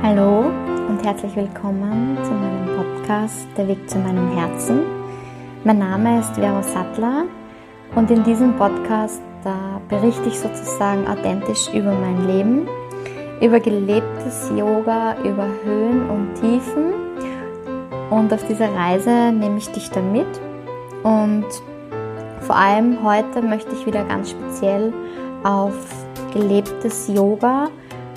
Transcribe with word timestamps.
Hallo 0.00 0.44
und 0.88 1.00
herzlich 1.02 1.34
willkommen 1.34 2.16
zu 2.22 2.30
meinem 2.30 2.76
Podcast 2.76 3.48
Der 3.56 3.66
Weg 3.66 3.90
zu 3.90 3.98
meinem 3.98 4.30
Herzen. 4.36 4.82
Mein 5.64 5.80
Name 5.80 6.20
ist 6.20 6.36
Vero 6.36 6.62
Sattler 6.62 7.24
und 7.96 8.12
in 8.12 8.22
diesem 8.22 8.54
Podcast 8.56 9.20
da 9.42 9.80
berichte 9.88 10.28
ich 10.28 10.38
sozusagen 10.38 11.08
authentisch 11.08 11.68
über 11.74 11.92
mein 11.92 12.28
Leben, 12.28 12.68
über 13.40 13.58
gelebtes 13.58 14.52
Yoga, 14.56 15.16
über 15.24 15.48
Höhen 15.64 16.08
und 16.08 16.34
Tiefen. 16.36 16.92
Und 18.10 18.32
auf 18.32 18.46
dieser 18.46 18.72
Reise 18.72 19.32
nehme 19.32 19.58
ich 19.58 19.68
dich 19.72 19.90
dann 19.90 20.12
mit. 20.12 20.28
Und 21.02 21.44
vor 22.50 22.58
allem 22.58 23.04
heute 23.04 23.42
möchte 23.42 23.70
ich 23.76 23.86
wieder 23.86 24.02
ganz 24.02 24.30
speziell 24.30 24.92
auf 25.44 25.72
gelebtes 26.34 27.06
Yoga, 27.06 27.68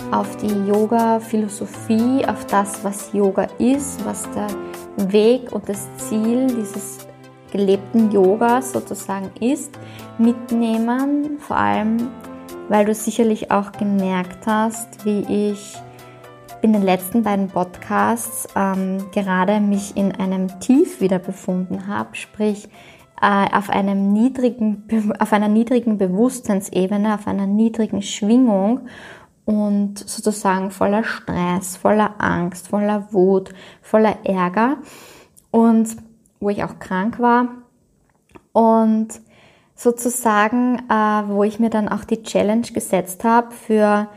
auf 0.10 0.38
die 0.38 0.68
Yoga-Philosophie, 0.68 2.26
auf 2.26 2.44
das, 2.48 2.84
was 2.84 3.14
Yoga 3.14 3.44
ist, 3.60 4.04
was 4.08 4.28
der 4.32 5.12
Weg 5.12 5.52
und 5.52 5.70
das 5.70 5.88
Ziel 5.98 6.48
dieses 6.48 7.08
gelebten 7.52 8.10
Yogas 8.10 8.72
sozusagen 8.72 9.30
ist, 9.40 9.78
mitnehmen. 10.18 11.38
Vor 11.38 11.58
allem, 11.58 12.08
weil 12.70 12.86
du 12.86 12.96
sicherlich 12.96 13.52
auch 13.52 13.72
gemerkt 13.72 14.48
hast, 14.48 15.06
wie 15.06 15.52
ich 15.52 15.76
in 16.64 16.74
den 16.74 16.82
letzten 16.82 17.22
beiden 17.22 17.50
Podcasts 17.50 18.48
ähm, 18.56 18.98
gerade 19.12 19.60
mich 19.60 19.96
in 19.96 20.12
einem 20.12 20.60
Tief 20.60 21.02
wieder 21.02 21.20
befunden 21.20 21.86
habe, 21.86 22.16
sprich 22.16 22.68
auf, 23.22 23.70
einem 23.70 24.12
niedrigen, 24.12 24.84
auf 25.20 25.32
einer 25.34 25.48
niedrigen 25.48 25.98
Bewusstseinsebene, 25.98 27.14
auf 27.14 27.28
einer 27.28 27.48
niedrigen 27.48 28.02
Schwingung 28.02 28.82
und 29.46 30.00
sozusagen 30.00 30.72
voller 30.72 31.04
Stress, 31.04 31.78
voller 31.78 32.16
Angst, 32.18 32.68
voller 32.68 33.14
Wut, 33.14 33.54
voller 33.82 34.18
Ärger 34.26 34.78
und 35.52 35.96
wo 36.40 36.50
ich 36.50 36.64
auch 36.64 36.80
krank 36.80 37.20
war 37.20 37.50
und 38.52 39.22
sozusagen, 39.76 40.80
äh, 40.90 41.24
wo 41.28 41.44
ich 41.44 41.60
mir 41.60 41.70
dann 41.70 41.90
auch 41.90 42.04
die 42.04 42.24
Challenge 42.24 42.68
gesetzt 42.74 43.24
habe 43.24 43.52
für 43.52 44.08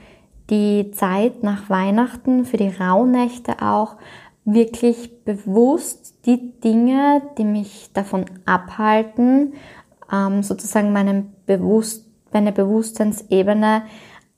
die 0.51 0.93
Zeit 0.93 1.43
nach 1.43 1.69
Weihnachten, 1.69 2.45
für 2.45 2.57
die 2.57 2.69
Rauhnächte 2.69 3.63
auch, 3.63 3.97
wirklich 4.47 5.25
bewusst 5.25 6.25
die 6.25 6.59
Dinge, 6.61 7.21
die 7.37 7.45
mich 7.45 7.91
davon 7.93 8.25
abhalten, 8.47 9.53
ähm, 10.11 10.43
sozusagen 10.43 10.93
meinem 10.93 11.33
Bewusst 11.45 12.07
meine 12.33 12.53
Bewusstseinsebene 12.53 13.83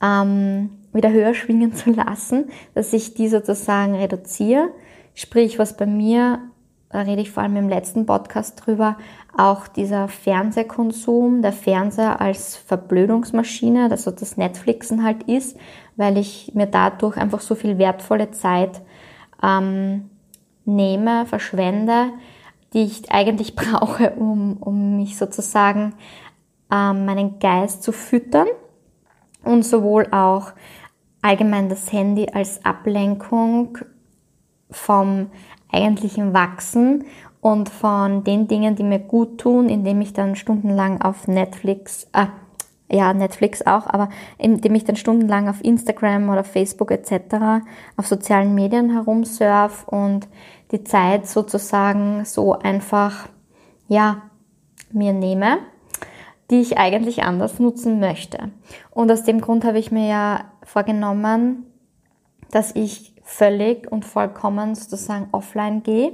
ähm, 0.01 0.69
wieder 0.93 1.11
höher 1.11 1.33
schwingen 1.33 1.73
zu 1.73 1.91
lassen, 1.91 2.45
dass 2.73 2.93
ich 2.93 3.13
die 3.13 3.27
sozusagen 3.27 3.95
reduziere. 3.95 4.69
Sprich, 5.13 5.59
was 5.59 5.75
bei 5.75 5.85
mir, 5.85 6.39
da 6.89 7.01
rede 7.01 7.21
ich 7.21 7.31
vor 7.31 7.43
allem 7.43 7.57
im 7.57 7.69
letzten 7.69 8.05
Podcast 8.05 8.65
drüber, 8.65 8.97
auch 9.37 9.67
dieser 9.67 10.07
Fernsehkonsum, 10.07 11.41
der 11.41 11.51
Fernseher 11.51 12.21
als 12.21 12.55
Verblödungsmaschine, 12.55 13.89
also 13.91 14.11
das 14.11 14.37
Netflixen 14.37 15.03
halt 15.03 15.23
ist, 15.23 15.57
weil 15.97 16.17
ich 16.17 16.51
mir 16.55 16.67
dadurch 16.67 17.17
einfach 17.17 17.41
so 17.41 17.53
viel 17.53 17.77
wertvolle 17.77 18.31
Zeit 18.31 18.81
ähm, 19.43 20.09
nehme, 20.65 21.25
verschwende, 21.25 22.11
die 22.73 22.83
ich 22.83 23.11
eigentlich 23.11 23.55
brauche, 23.57 24.11
um, 24.11 24.57
um 24.57 24.97
mich 24.97 25.17
sozusagen 25.17 25.93
ähm, 26.71 27.05
meinen 27.05 27.39
Geist 27.39 27.83
zu 27.83 27.91
füttern 27.91 28.47
und 29.43 29.63
sowohl 29.63 30.07
auch 30.11 30.51
allgemein 31.21 31.69
das 31.69 31.91
Handy 31.91 32.27
als 32.31 32.63
Ablenkung 32.63 33.77
vom 34.71 35.31
eigentlichen 35.71 36.33
Wachsen 36.33 37.05
und 37.41 37.69
von 37.69 38.23
den 38.23 38.47
Dingen, 38.47 38.75
die 38.75 38.83
mir 38.83 38.99
gut 38.99 39.39
tun, 39.39 39.69
indem 39.69 40.01
ich 40.01 40.13
dann 40.13 40.35
stundenlang 40.35 41.01
auf 41.01 41.27
Netflix, 41.27 42.07
äh, 42.13 42.27
ja, 42.91 43.13
Netflix 43.13 43.65
auch, 43.65 43.87
aber 43.87 44.09
indem 44.37 44.75
ich 44.75 44.83
dann 44.83 44.95
stundenlang 44.95 45.47
auf 45.47 45.63
Instagram 45.63 46.29
oder 46.29 46.43
Facebook 46.43 46.91
etc. 46.91 47.63
auf 47.97 48.07
sozialen 48.07 48.55
Medien 48.55 48.91
herumsurf 48.91 49.87
und 49.87 50.27
die 50.71 50.83
Zeit 50.83 51.27
sozusagen 51.27 52.25
so 52.25 52.53
einfach, 52.53 53.29
ja, 53.87 54.23
mir 54.91 55.13
nehme, 55.13 55.59
die 56.49 56.61
ich 56.61 56.77
eigentlich 56.77 57.23
anders 57.23 57.59
nutzen 57.59 57.99
möchte. 57.99 58.51
Und 58.89 59.11
aus 59.11 59.23
dem 59.23 59.39
Grund 59.39 59.65
habe 59.65 59.77
ich 59.77 59.91
mir 59.91 60.07
ja 60.07 60.45
vorgenommen, 60.63 61.65
dass 62.51 62.75
ich 62.75 63.15
völlig 63.23 63.91
und 63.91 64.05
vollkommen 64.05 64.73
sozusagen 64.73 65.27
offline 65.31 65.83
gehe 65.83 66.13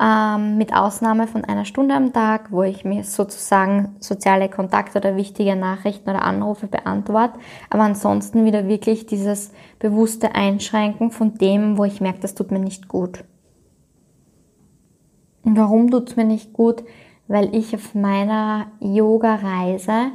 ähm, 0.00 0.58
mit 0.58 0.74
Ausnahme 0.74 1.28
von 1.28 1.44
einer 1.44 1.64
Stunde 1.64 1.94
am 1.94 2.12
Tag, 2.12 2.50
wo 2.50 2.62
ich 2.62 2.84
mir 2.84 3.04
sozusagen 3.04 3.94
soziale 4.00 4.48
Kontakte 4.48 4.98
oder 4.98 5.16
wichtige 5.16 5.54
Nachrichten 5.54 6.10
oder 6.10 6.22
Anrufe 6.22 6.66
beantworte, 6.66 7.38
aber 7.70 7.84
ansonsten 7.84 8.44
wieder 8.44 8.66
wirklich 8.66 9.06
dieses 9.06 9.52
bewusste 9.78 10.34
Einschränken 10.34 11.10
von 11.12 11.34
dem, 11.34 11.78
wo 11.78 11.84
ich 11.84 12.00
merke, 12.00 12.20
das 12.20 12.34
tut 12.34 12.50
mir 12.50 12.58
nicht 12.58 12.88
gut. 12.88 13.24
Und 15.44 15.56
warum 15.56 15.90
tut 15.90 16.08
es 16.08 16.16
mir 16.16 16.24
nicht 16.24 16.52
gut? 16.52 16.82
Weil 17.28 17.54
ich 17.54 17.74
auf 17.74 17.94
meiner 17.94 18.66
Yoga-Reise 18.80 20.10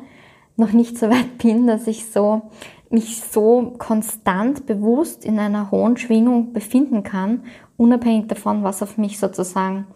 noch 0.57 0.73
nicht 0.73 0.97
so 0.97 1.09
weit 1.09 1.37
bin, 1.37 1.67
dass 1.67 1.87
ich 1.87 2.11
so 2.11 2.41
mich 2.89 3.21
so 3.21 3.75
konstant 3.77 4.65
bewusst 4.65 5.23
in 5.23 5.39
einer 5.39 5.71
hohen 5.71 5.95
Schwingung 5.95 6.53
befinden 6.53 7.03
kann 7.03 7.43
unabhängig 7.79 8.27
davon, 8.27 8.63
was 8.63 8.83
auf 8.83 8.97
mich 8.97 9.17
sozusagen 9.19 9.87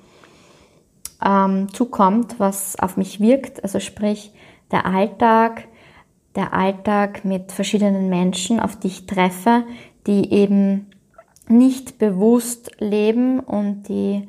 ähm, 1.24 1.72
zukommt, 1.74 2.40
was 2.40 2.80
auf 2.80 2.98
mich 2.98 3.20
wirkt. 3.20 3.64
Also 3.64 3.80
sprich 3.80 4.32
der 4.72 4.86
Alltag, 4.86 5.68
der 6.36 6.54
Alltag 6.54 7.26
mit 7.26 7.52
verschiedenen 7.52 8.10
Menschen, 8.10 8.60
auf 8.60 8.78
die 8.78 8.88
ich 8.88 9.06
treffe, 9.06 9.64
die 10.08 10.32
eben 10.32 10.88
nicht 11.48 12.00
bewusst 12.00 12.72
leben 12.80 13.40
und 13.40 13.88
die 13.90 14.28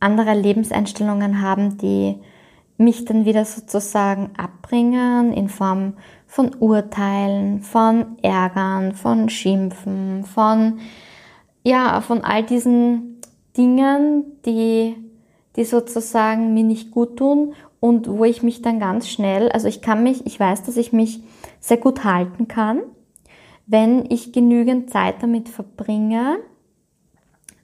andere 0.00 0.34
Lebenseinstellungen 0.34 1.42
haben, 1.42 1.78
die 1.78 2.16
mich 2.76 3.04
dann 3.04 3.24
wieder 3.24 3.44
sozusagen 3.44 4.30
abbringen 4.36 5.32
in 5.32 5.48
Form 5.48 5.94
von 6.26 6.54
Urteilen, 6.58 7.60
von 7.60 8.18
Ärgern, 8.22 8.92
von 8.92 9.28
Schimpfen, 9.28 10.24
von 10.24 10.80
ja, 11.64 12.00
von 12.02 12.22
all 12.22 12.44
diesen 12.44 13.20
Dingen, 13.56 14.24
die, 14.44 14.96
die 15.56 15.64
sozusagen 15.64 16.54
mir 16.54 16.64
nicht 16.64 16.90
gut 16.90 17.16
tun 17.16 17.54
und 17.80 18.08
wo 18.08 18.24
ich 18.24 18.42
mich 18.42 18.62
dann 18.62 18.78
ganz 18.78 19.08
schnell, 19.08 19.50
also 19.50 19.66
ich 19.66 19.80
kann 19.80 20.02
mich, 20.02 20.26
ich 20.26 20.38
weiß, 20.38 20.62
dass 20.62 20.76
ich 20.76 20.92
mich 20.92 21.22
sehr 21.60 21.78
gut 21.78 22.04
halten 22.04 22.48
kann, 22.48 22.82
wenn 23.66 24.04
ich 24.10 24.32
genügend 24.32 24.90
Zeit 24.90 25.22
damit 25.22 25.48
verbringe, 25.48 26.36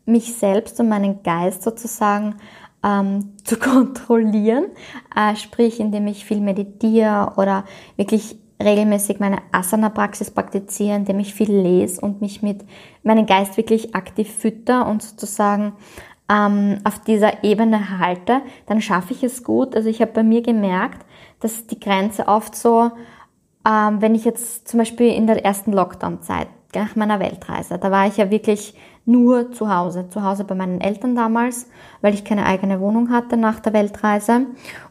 mich 0.07 0.35
selbst 0.35 0.81
und 0.81 0.89
meinen 0.89 1.23
Geist 1.23 1.63
sozusagen 1.63 2.37
ähm, 2.83 3.35
zu 3.45 3.59
kontrollieren, 3.59 4.67
äh, 5.15 5.37
sprich 5.37 5.79
indem 5.79 6.07
ich 6.07 6.25
viel 6.25 6.41
meditiere 6.41 7.35
oder 7.37 7.65
wirklich 7.97 8.37
regelmäßig 8.63 9.21
meine 9.21 9.39
Asana-Praxis 9.53 10.31
praktiziere, 10.31 10.97
indem 10.97 11.19
ich 11.19 11.35
viel 11.35 11.53
lese 11.53 12.01
und 12.01 12.21
mich 12.21 12.43
mit 12.43 12.65
meinem 13.03 13.27
Geist 13.27 13.57
wirklich 13.57 13.95
aktiv 13.95 14.33
fütter 14.33 14.87
und 14.87 15.03
sozusagen 15.03 15.73
ähm, 16.31 16.79
auf 16.85 17.01
dieser 17.01 17.43
Ebene 17.43 17.99
halte, 17.99 18.43
dann 18.67 18.81
schaffe 18.81 19.15
ich 19.15 19.23
es 19.25 19.43
gut. 19.43 19.75
Also 19.75 19.89
ich 19.89 20.01
habe 20.01 20.13
bei 20.13 20.23
mir 20.23 20.43
gemerkt, 20.43 21.05
dass 21.41 21.67
die 21.67 21.81
Grenze 21.81 22.29
oft 22.29 22.55
so, 22.55 22.91
ähm, 23.67 24.01
wenn 24.01 24.15
ich 24.15 24.25
jetzt 24.25 24.69
zum 24.69 24.79
Beispiel 24.79 25.13
in 25.13 25.27
der 25.27 25.45
ersten 25.45 25.73
Lockdown-Zeit 25.73 26.49
nach 26.75 26.95
meiner 26.95 27.19
Weltreise, 27.19 27.79
da 27.79 27.91
war 27.91 28.07
ich 28.07 28.19
ja 28.19 28.31
wirklich 28.31 28.75
nur 29.07 29.51
zu 29.51 29.75
Hause, 29.75 30.09
zu 30.09 30.23
Hause 30.23 30.45
bei 30.45 30.55
meinen 30.55 30.81
Eltern 30.81 31.17
damals, 31.17 31.69
weil 32.01 32.15
ich 32.15 32.25
keine 32.25 32.47
eigene 32.47 32.81
Wohnung 32.81 33.11
hatte 33.11 33.37
nach 33.37 33.59
der 33.59 33.73
Weltreise 33.73 34.47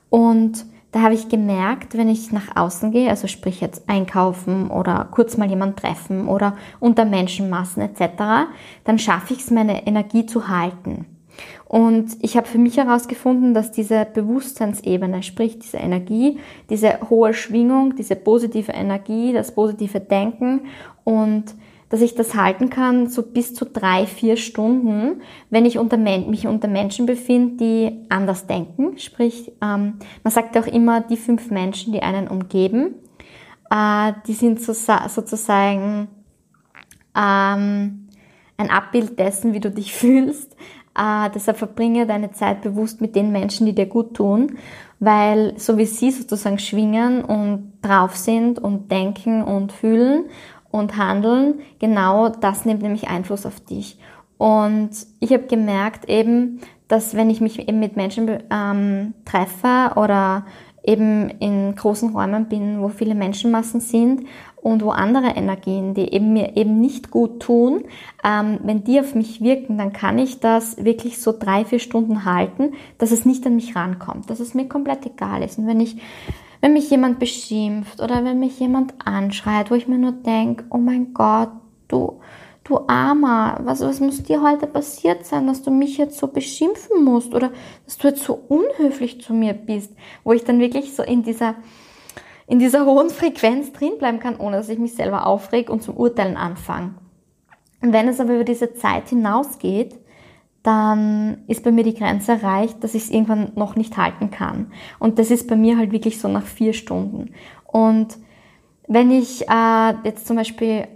und 0.10 0.66
da 0.92 1.02
habe 1.02 1.14
ich 1.14 1.30
gemerkt, 1.30 1.96
wenn 1.98 2.10
ich 2.10 2.32
nach 2.32 2.56
außen 2.56 2.92
gehe, 2.92 3.10
also 3.10 3.28
sprich 3.28 3.62
jetzt 3.62 3.88
einkaufen 3.88 4.72
oder 4.72 5.08
kurz 5.12 5.38
mal 5.38 5.50
jemand 5.50 5.78
treffen 5.78 6.28
oder 6.28 6.58
unter 6.80 7.06
Menschenmassen 7.06 7.84
etc., 7.84 8.50
dann 8.84 8.98
schaffe 8.98 9.34
ich 9.34 9.40
es, 9.40 9.52
meine 9.52 9.86
Energie 9.86 10.26
zu 10.26 10.48
halten. 10.48 11.06
Und 11.66 12.18
ich 12.22 12.36
habe 12.36 12.48
für 12.48 12.58
mich 12.58 12.78
herausgefunden, 12.78 13.54
dass 13.54 13.72
diese 13.72 14.06
Bewusstseinsebene, 14.06 15.22
sprich 15.22 15.60
diese 15.60 15.78
Energie, 15.78 16.40
diese 16.70 17.00
hohe 17.10 17.34
Schwingung, 17.34 17.96
diese 17.96 18.16
positive 18.16 18.72
Energie, 18.72 19.32
das 19.32 19.54
positive 19.54 20.00
Denken 20.00 20.62
und 21.04 21.54
dass 21.90 22.02
ich 22.02 22.16
das 22.16 22.36
halten 22.36 22.70
kann, 22.70 23.10
so 23.10 23.24
bis 23.24 23.54
zu 23.54 23.66
drei, 23.66 24.06
vier 24.06 24.38
Stunden, 24.38 25.22
wenn 25.50 25.66
ich 25.66 25.80
unter, 25.80 25.98
mich 25.98 26.48
unter 26.48 26.68
Menschen 26.68 27.08
befinde, 27.08 27.58
die 27.58 28.06
anders 28.10 28.46
denken. 28.46 28.98
Sprich, 28.98 29.52
ähm, 29.62 29.96
man 30.24 30.32
sagt 30.32 30.58
auch 30.58 30.68
immer, 30.68 31.02
die 31.02 31.18
fünf 31.18 31.50
Menschen, 31.50 31.92
die 31.92 32.02
einen 32.02 32.28
umgeben, 32.28 32.96
äh, 33.72 34.14
die 34.28 34.34
sind 34.34 34.62
so, 34.62 34.74
sozusagen 34.74 36.08
ähm, 37.16 38.08
ein 38.58 38.70
Abbild 38.70 39.18
dessen, 39.18 39.54
wie 39.54 39.60
du 39.60 39.72
dich 39.72 39.94
fühlst. 39.96 40.56
Äh, 40.96 41.30
deshalb 41.34 41.58
verbringe 41.58 42.06
deine 42.06 42.32
Zeit 42.32 42.62
bewusst 42.62 43.02
mit 43.02 43.16
den 43.16 43.32
Menschen, 43.32 43.66
die 43.66 43.74
dir 43.74 43.88
gut 43.88 44.16
tun, 44.16 44.58
weil 45.00 45.58
so 45.58 45.78
wie 45.78 45.86
sie 45.86 46.12
sozusagen 46.12 46.60
schwingen 46.60 47.24
und 47.24 47.74
drauf 47.82 48.16
sind 48.16 48.60
und 48.60 48.92
denken 48.92 49.44
und 49.44 49.72
fühlen 49.72 50.26
und 50.72 50.98
handeln, 50.98 51.60
genau 51.80 52.30
das 52.30 52.66
nimmt 52.66 52.82
nämlich 52.82 53.08
Einfluss 53.08 53.46
auf 53.46 53.60
dich. 53.60 53.98
Und 54.38 54.92
ich 55.20 55.34
habe 55.34 55.44
gemerkt 55.44 56.08
eben, 56.08 56.62
dass 56.88 57.16
wenn 57.16 57.30
ich 57.30 57.42
mich 57.42 57.68
eben 57.68 57.80
mit 57.80 57.96
Menschen 57.96 58.30
ähm, 58.50 59.14
treffe 59.26 59.96
oder 59.96 60.46
eben 60.84 61.30
in 61.40 61.76
großen 61.76 62.10
Räumen 62.16 62.46
bin, 62.46 62.82
wo 62.82 62.90
viele 62.90 63.16
Menschenmassen 63.16 63.82
sind 63.82 64.26
und 64.56 64.84
wo 64.84 64.90
andere 64.90 65.28
Energien, 65.28 65.94
die 65.94 66.12
eben 66.14 66.34
mir 66.34 66.58
eben 66.58 66.80
nicht 66.80 67.12
gut 67.12 67.42
tun, 67.42 67.84
ähm, 68.24 68.60
wenn 68.64 68.84
die 68.84 69.00
auf 69.00 69.14
mich 69.14 69.42
wirken, 69.42 69.78
dann 69.78 69.94
kann 69.94 70.18
ich 70.18 70.40
das 70.40 70.84
wirklich 70.84 71.22
so 71.22 71.34
drei, 71.38 71.66
vier 71.66 71.80
Stunden 71.80 72.26
halten, 72.26 72.74
dass 72.98 73.12
es 73.12 73.26
nicht 73.26 73.46
an 73.46 73.56
mich 73.56 73.76
rankommt, 73.76 74.30
dass 74.30 74.40
es 74.40 74.54
mir 74.54 74.68
komplett 74.68 75.06
egal 75.06 75.44
ist. 75.44 75.60
Und 75.60 75.68
wenn 75.68 75.80
ich 75.80 75.98
wenn 76.62 76.74
mich 76.74 76.90
jemand 76.90 77.20
beschimpft 77.20 78.02
oder 78.02 78.24
wenn 78.26 78.40
mich 78.40 78.60
jemand 78.60 78.94
anschreit, 79.06 79.72
wo 79.72 79.76
ich 79.76 79.88
mir 79.88 79.98
nur 79.98 80.12
denke, 80.12 80.66
oh 80.70 80.78
mein 80.78 81.14
Gott, 81.14 81.52
du, 81.88 82.20
du 82.64 82.80
Armer, 82.88 83.60
was, 83.64 83.82
was 83.82 84.00
muss 84.00 84.24
dir 84.24 84.42
heute 84.42 84.68
passiert 84.68 85.26
sein, 85.26 85.48
dass 85.48 85.64
du 85.64 85.72
mich 85.72 85.98
jetzt 85.98 86.18
so 86.18 86.28
beschimpfen 86.28 87.04
musst 87.04 87.34
oder 87.34 87.52
dass 87.86 87.98
du 87.98 88.10
jetzt 88.10 88.24
so 88.24 88.34
unhöflich 88.48 89.22
zu 89.22 89.34
mir 89.34 89.54
bist, 89.54 89.94
wo 90.24 90.34
ich 90.34 90.44
dann 90.44 90.60
wirklich 90.60 90.94
so 90.94 91.04
in 91.04 91.24
dieser, 91.24 91.56
in 92.48 92.60
dieser 92.60 92.86
hohen 92.86 93.10
Frequenz 93.10 93.72
drin 93.72 93.98
bleiben 93.98 94.20
kann, 94.20 94.38
ohne 94.38 94.58
dass 94.58 94.70
ich 94.70 94.80
mich 94.80 94.96
selber 94.96 95.28
aufreg 95.28 95.70
und 95.70 95.82
zum 95.82 95.96
Urteilen 95.96 96.36
anfange. 96.36 96.96
Und 97.82 97.94
wenn 97.94 98.10
es 98.10 98.20
aber 98.20 98.36
über 98.36 98.44
diese 98.44 98.74
Zeit 98.74 99.08
hinausgeht, 99.08 99.98
dann 100.70 101.40
ist 101.48 101.64
bei 101.64 101.72
mir 101.72 101.84
die 101.84 101.96
Grenze 101.96 102.34
erreicht, 102.34 102.84
dass 102.84 102.94
ich 102.94 103.06
es 103.06 103.10
irgendwann 103.10 103.54
noch 103.56 103.76
nicht 103.76 103.98
halten 103.98 104.30
kann. 104.30 104.72
Und 105.00 105.18
das 105.18 105.32
ist 105.32 105.48
bei 105.48 105.56
mir 105.56 105.80
halt 105.80 105.92
wirklich 105.92 106.22
so 106.22 106.28
nach 106.28 106.46
vier 106.46 106.74
Stunden. 106.74 107.32
Und 107.66 108.20
wenn 108.88 109.10
ich 109.10 109.50
äh, 109.50 109.94
jetzt 110.04 110.28
zum 110.28 110.36
Beispiel 110.36 110.88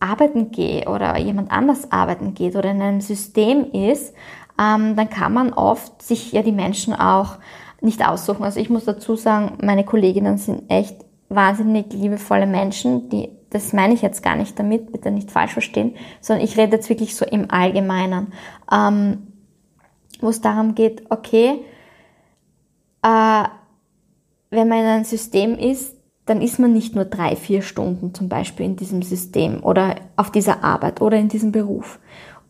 arbeiten 0.00 0.50
gehe 0.50 0.88
oder 0.88 1.16
jemand 1.18 1.52
anders 1.52 1.92
arbeiten 1.92 2.34
geht 2.34 2.56
oder 2.56 2.72
in 2.72 2.82
einem 2.82 3.00
System 3.00 3.70
ist, 3.72 4.12
ähm, 4.60 4.96
dann 4.96 5.08
kann 5.08 5.32
man 5.32 5.52
oft 5.52 6.02
sich 6.02 6.32
ja 6.32 6.42
die 6.42 6.50
Menschen 6.50 6.94
auch 6.94 7.38
nicht 7.80 8.04
aussuchen. 8.04 8.42
Also 8.42 8.58
ich 8.58 8.70
muss 8.70 8.86
dazu 8.86 9.14
sagen, 9.14 9.58
meine 9.62 9.84
Kolleginnen 9.84 10.36
sind 10.36 10.68
echt 10.68 10.96
wahnsinnig 11.28 11.92
liebevolle 11.92 12.46
Menschen, 12.46 13.08
die 13.08 13.28
das 13.50 13.72
meine 13.72 13.94
ich 13.94 14.02
jetzt 14.02 14.22
gar 14.22 14.36
nicht 14.36 14.58
damit, 14.58 14.92
bitte 14.92 15.10
nicht 15.10 15.30
falsch 15.30 15.52
verstehen, 15.52 15.94
sondern 16.20 16.44
ich 16.44 16.56
rede 16.56 16.76
jetzt 16.76 16.88
wirklich 16.88 17.14
so 17.14 17.24
im 17.24 17.50
Allgemeinen, 17.50 18.32
ähm, 18.72 19.28
wo 20.20 20.28
es 20.28 20.40
darum 20.40 20.74
geht, 20.74 21.04
okay, 21.10 21.60
äh, 23.02 23.44
wenn 24.50 24.68
man 24.68 24.78
in 24.78 24.84
einem 24.84 25.04
System 25.04 25.56
ist, 25.56 25.96
dann 26.24 26.42
ist 26.42 26.58
man 26.58 26.72
nicht 26.72 26.94
nur 26.94 27.04
drei, 27.04 27.36
vier 27.36 27.62
Stunden 27.62 28.12
zum 28.12 28.28
Beispiel 28.28 28.66
in 28.66 28.76
diesem 28.76 29.02
System 29.02 29.62
oder 29.62 29.96
auf 30.16 30.30
dieser 30.32 30.64
Arbeit 30.64 31.00
oder 31.00 31.18
in 31.18 31.28
diesem 31.28 31.52
Beruf. 31.52 32.00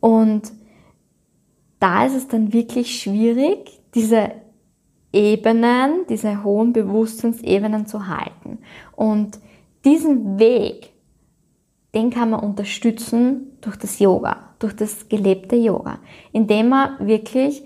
Und 0.00 0.50
da 1.78 2.06
ist 2.06 2.14
es 2.14 2.28
dann 2.28 2.54
wirklich 2.54 2.98
schwierig, 3.00 3.82
diese 3.94 4.32
Ebenen, 5.12 6.06
diese 6.08 6.42
hohen 6.42 6.72
Bewusstseinsebenen 6.72 7.86
zu 7.86 8.08
halten. 8.08 8.58
Und 8.94 9.38
diesen 9.86 10.38
Weg, 10.38 10.92
den 11.94 12.10
kann 12.10 12.30
man 12.30 12.40
unterstützen 12.40 13.56
durch 13.62 13.76
das 13.76 13.98
Yoga, 13.98 14.54
durch 14.58 14.76
das 14.76 15.08
gelebte 15.08 15.56
Yoga, 15.56 15.98
indem 16.32 16.68
man 16.68 17.06
wirklich 17.06 17.64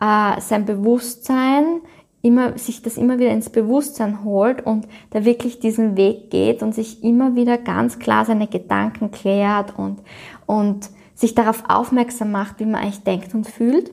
äh, 0.00 0.40
sein 0.40 0.64
Bewusstsein 0.66 1.80
immer, 2.22 2.56
sich 2.56 2.82
das 2.82 2.96
immer 2.96 3.18
wieder 3.18 3.30
ins 3.30 3.50
Bewusstsein 3.50 4.22
holt 4.24 4.64
und 4.64 4.86
da 5.10 5.24
wirklich 5.24 5.58
diesen 5.58 5.96
Weg 5.96 6.30
geht 6.30 6.62
und 6.62 6.74
sich 6.74 7.02
immer 7.02 7.34
wieder 7.34 7.58
ganz 7.58 7.98
klar 7.98 8.24
seine 8.24 8.46
Gedanken 8.46 9.10
klärt 9.10 9.76
und, 9.76 10.00
und 10.46 10.90
sich 11.14 11.34
darauf 11.34 11.64
aufmerksam 11.68 12.30
macht, 12.30 12.60
wie 12.60 12.66
man 12.66 12.82
eigentlich 12.82 13.02
denkt 13.02 13.34
und 13.34 13.48
fühlt. 13.48 13.92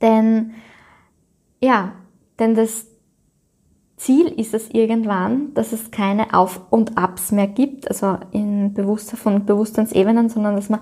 Denn, 0.00 0.54
ja, 1.60 1.92
denn 2.38 2.54
das, 2.54 2.86
Ziel 3.98 4.26
ist 4.26 4.54
es 4.54 4.70
irgendwann, 4.70 5.52
dass 5.54 5.72
es 5.72 5.90
keine 5.90 6.32
Auf- 6.32 6.62
und 6.70 6.96
Abs 6.96 7.32
mehr 7.32 7.48
gibt, 7.48 7.88
also 7.88 8.18
in 8.30 8.72
Bewusstsein 8.72 9.18
von 9.18 9.44
Bewusstseinsebenen, 9.44 10.28
sondern 10.28 10.56
dass 10.56 10.70
man 10.70 10.80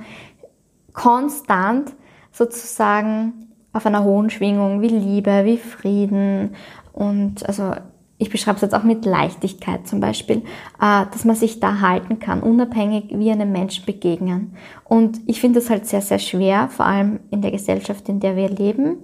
konstant 0.93 1.93
sozusagen 2.31 3.49
auf 3.73 3.87
einer 3.87 4.05
hohen 4.05 4.31
Schwingung 4.31 4.81
wie 4.81 4.89
Liebe, 4.89 5.45
wie 5.45 5.59
Frieden 5.59 6.55
und 6.93 7.47
also 7.47 7.73
ich 8.19 8.31
beschreibe 8.31 8.57
es 8.57 8.63
jetzt 8.63 8.75
auch 8.75 8.83
mit 8.83 9.05
Leichtigkeit 9.05 9.87
zum 9.87 10.01
Beispiel, 10.01 10.39
äh, 10.81 11.05
dass 11.11 11.25
man 11.25 11.37
sich 11.37 11.61
da 11.61 11.81
halten 11.81 12.19
kann, 12.19 12.43
unabhängig 12.43 13.11
wie 13.11 13.31
einem 13.31 13.53
Menschen 13.53 13.85
begegnen. 13.85 14.57
Und 14.85 15.21
ich 15.27 15.41
finde 15.41 15.61
das 15.61 15.69
halt 15.69 15.87
sehr, 15.87 16.01
sehr 16.01 16.19
schwer, 16.19 16.69
vor 16.69 16.87
allem 16.87 17.21
in 17.31 17.43
der 17.43 17.51
Gesellschaft, 17.51 18.09
in 18.09 18.21
der 18.21 18.37
wir 18.37 18.49
leben, 18.49 18.97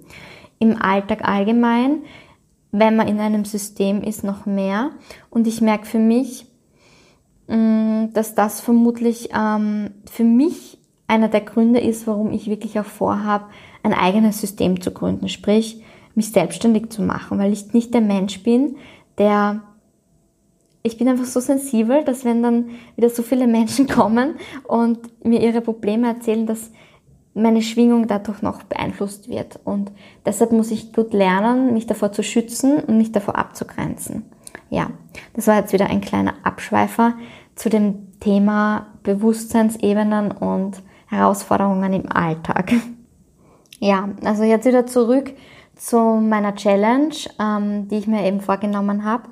im 0.59 0.81
Alltag 0.81 1.29
allgemein, 1.29 2.03
wenn 2.73 2.97
man 2.97 3.07
in 3.07 3.21
einem 3.21 3.45
System 3.45 4.03
ist, 4.03 4.25
noch 4.25 4.47
mehr. 4.47 4.91
Und 5.31 5.47
ich 5.47 5.61
merke 5.61 5.87
für 5.87 5.99
mich, 5.99 6.47
mm, 7.47 8.07
dass 8.15 8.35
das 8.35 8.61
vermutlich 8.61 9.29
ähm, 9.39 9.91
für 10.11 10.25
mich 10.25 10.79
einer 11.07 11.29
der 11.29 11.43
Gründe 11.43 11.81
ist, 11.81 12.07
warum 12.07 12.33
ich 12.33 12.49
wirklich 12.49 12.81
auch 12.81 12.87
vorhabe, 12.87 13.45
ein 13.83 13.93
eigenes 13.93 14.41
System 14.41 14.81
zu 14.81 14.91
gründen, 14.91 15.29
sprich 15.29 15.83
mich 16.15 16.33
selbstständig 16.33 16.91
zu 16.91 17.03
machen, 17.03 17.39
weil 17.39 17.53
ich 17.53 17.73
nicht 17.75 17.93
der 17.93 18.01
Mensch 18.01 18.43
bin, 18.43 18.77
der 19.19 19.63
ich 20.85 20.99
bin 20.99 21.09
einfach 21.09 21.27
so 21.27 21.39
sensibel, 21.39 22.03
dass 22.05 22.25
wenn 22.25 22.43
dann 22.43 22.71
wieder 22.97 23.09
so 23.09 23.23
viele 23.23 23.47
Menschen 23.47 23.87
kommen 23.89 24.35
und 24.65 24.99
mir 25.25 25.41
ihre 25.41 25.61
Probleme 25.61 26.09
erzählen, 26.09 26.47
dass 26.47 26.73
meine 27.35 27.63
Schwingung 27.63 28.07
dadurch 28.07 28.43
noch 28.43 28.63
beeinflusst 28.65 29.29
wird. 29.29 29.59
Und 29.65 29.91
deshalb 30.27 30.53
muss 30.53 30.71
ich 30.71 30.93
gut 30.93 31.13
lernen, 31.13 31.73
mich 31.73 31.87
davor 31.87 32.13
zu 32.13 32.23
schützen 32.23 32.79
und 32.79 32.99
mich 32.99 33.13
davor 33.13 33.37
abzugrenzen. 33.37 34.25
Ja, 34.71 34.91
das 35.35 35.47
war 35.47 35.57
jetzt 35.57 35.73
wieder 35.73 35.87
ein 35.87 36.01
kleiner 36.01 36.35
Abschweifer 36.43 37.15
zu 37.55 37.69
dem 37.69 38.19
Thema 38.21 38.87
Bewusstseinsebenen 39.03 40.33
und 40.33 40.83
Herausforderungen 41.09 41.93
im 41.93 42.11
Alltag. 42.11 42.73
Ja, 43.85 44.11
also 44.25 44.45
jetzt 44.45 44.65
wieder 44.65 44.87
zurück 44.87 45.33
zu 45.75 45.99
meiner 45.99 46.55
Challenge, 46.55 47.17
ähm, 47.41 47.89
die 47.89 47.97
ich 47.97 48.07
mir 48.07 48.25
eben 48.25 48.41
vorgenommen 48.41 49.05
habe. 49.05 49.25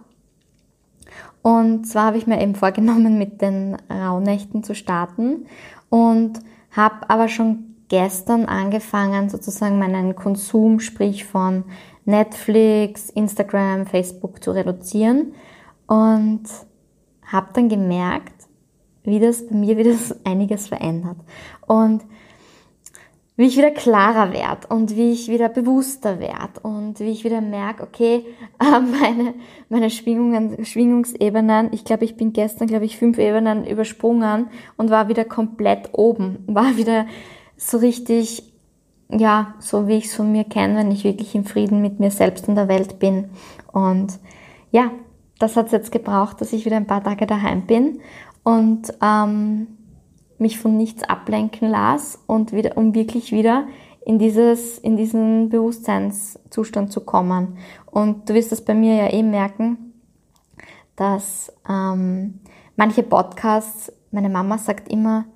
Und 1.41 1.87
zwar 1.87 2.07
habe 2.07 2.19
ich 2.19 2.27
mir 2.27 2.41
eben 2.43 2.57
vorgenommen, 2.57 3.17
mit 3.17 3.41
den 3.41 3.77
Rauhnächten 3.89 4.65
zu 4.65 4.75
starten 4.75 5.47
und 5.89 6.41
habe 6.73 7.09
aber 7.09 7.29
schon 7.29 7.70
gestern 7.91 8.47
angefangen, 8.47 9.29
sozusagen 9.29 9.79
meinen 9.79 10.15
Konsum, 10.15 10.81
sprich 10.81 11.27
von 11.27 11.65
Netflix, 12.07 13.11
Instagram, 13.11 13.85
Facebook 13.85 14.43
zu 14.43 14.53
reduzieren 14.53 15.35
und 15.87 16.43
habe 17.27 17.49
dann 17.53 17.69
gemerkt, 17.69 18.49
wie 19.03 19.21
das 19.21 19.47
bei 19.47 19.57
mir 19.57 19.77
wieder 19.77 19.95
einiges 20.25 20.69
verändert. 20.69 21.19
Und 21.67 22.03
wie 23.37 23.47
ich 23.47 23.57
wieder 23.57 23.71
klarer 23.71 24.35
werde 24.35 24.67
und 24.69 24.95
wie 24.97 25.13
ich 25.13 25.29
wieder 25.29 25.49
bewusster 25.49 26.21
werde 26.21 26.61
und 26.63 27.01
wie 27.01 27.11
ich 27.11 27.25
wieder 27.25 27.41
merke, 27.41 27.83
okay, 27.83 28.27
meine, 28.61 29.35
meine 29.69 29.91
Schwingungen, 29.91 30.65
Schwingungsebenen, 30.65 31.71
ich 31.73 31.85
glaube, 31.85 32.05
ich 32.05 32.17
bin 32.17 32.35
gestern, 32.35 32.69
glaube 32.69 32.85
ich, 32.85 32.99
fünf 32.99 33.19
Ebenen 33.19 33.67
übersprungen 33.67 34.49
und 34.77 34.91
war 34.91 35.09
wieder 35.09 35.25
komplett 35.25 35.89
oben, 35.93 36.45
war 36.47 36.77
wieder 36.77 37.07
so 37.61 37.77
richtig, 37.77 38.43
ja, 39.11 39.55
so 39.61 39.87
wie 39.87 39.99
ich 39.99 40.07
es 40.07 40.15
von 40.15 40.33
mir 40.33 40.45
kenne, 40.45 40.77
wenn 40.77 40.91
ich 40.91 41.05
wirklich 41.05 41.35
im 41.35 41.45
Frieden 41.45 41.83
mit 41.83 42.01
mir 42.01 42.11
selbst 42.11 42.49
in 42.49 42.55
der 42.55 42.69
Welt 42.69 42.99
bin. 42.99 43.27
Und 43.71 44.19
ja, 44.71 44.91
das 45.39 45.57
hat 45.57 45.67
es 45.67 45.73
jetzt 45.73 45.93
gebraucht, 45.93 46.41
dass 46.41 46.53
ich 46.53 46.65
wieder 46.65 46.77
ein 46.77 46.87
paar 46.87 47.05
Tage 47.05 47.27
daheim 47.27 47.67
bin 47.67 48.01
und 48.43 48.93
ähm, 49.03 49.67
mich 50.39 50.59
von 50.59 50.77
nichts 50.77 51.03
ablenken 51.03 51.69
las 51.69 52.19
und 52.27 52.53
wieder, 52.53 52.77
um 52.77 52.95
wirklich 52.95 53.31
wieder 53.31 53.67
in 54.07 54.19
dieses, 54.19 54.79
in 54.79 54.97
diesen 54.97 55.51
Bewusstseinszustand 55.51 56.91
zu 56.91 57.03
kommen. 57.03 57.59
Und 57.91 58.29
du 58.29 58.35
wirst 58.35 58.53
das 58.53 58.65
bei 58.65 58.75
mir 58.75 58.95
ja 58.95 59.13
eh 59.13 59.23
merken, 59.23 59.93
dass 60.97 61.53
ähm, 61.69 62.41
manche 62.77 63.03
Podcasts 63.03 63.93
meine 64.11 64.31
Mama 64.31 64.57
sagt 64.57 64.91
immer, 64.91 65.27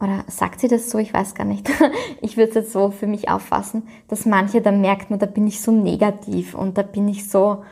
oder 0.00 0.24
sagt 0.28 0.60
sie 0.60 0.68
das 0.68 0.90
so, 0.90 0.98
ich 0.98 1.12
weiß 1.12 1.34
gar 1.34 1.44
nicht. 1.44 1.68
ich 2.20 2.36
würde 2.36 2.50
es 2.50 2.54
jetzt 2.54 2.72
so 2.72 2.90
für 2.90 3.06
mich 3.06 3.28
auffassen, 3.28 3.82
dass 4.08 4.26
manche, 4.26 4.60
da 4.60 4.70
merkt 4.70 5.10
man, 5.10 5.18
da 5.18 5.26
bin 5.26 5.46
ich 5.46 5.60
so 5.60 5.72
negativ 5.72 6.54
und 6.54 6.78
da 6.78 6.82
bin 6.82 7.08
ich 7.08 7.28
so, 7.28 7.64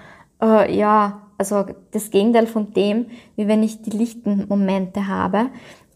äh, 0.42 0.75
ja, 0.76 1.23
also 1.38 1.64
das 1.92 2.11
Gegenteil 2.11 2.47
von 2.47 2.73
dem, 2.73 3.06
wie 3.37 3.47
wenn 3.47 3.62
ich 3.62 3.83
die 3.83 3.90
lichten 3.90 4.47
Momente 4.49 5.06
habe. 5.06 5.47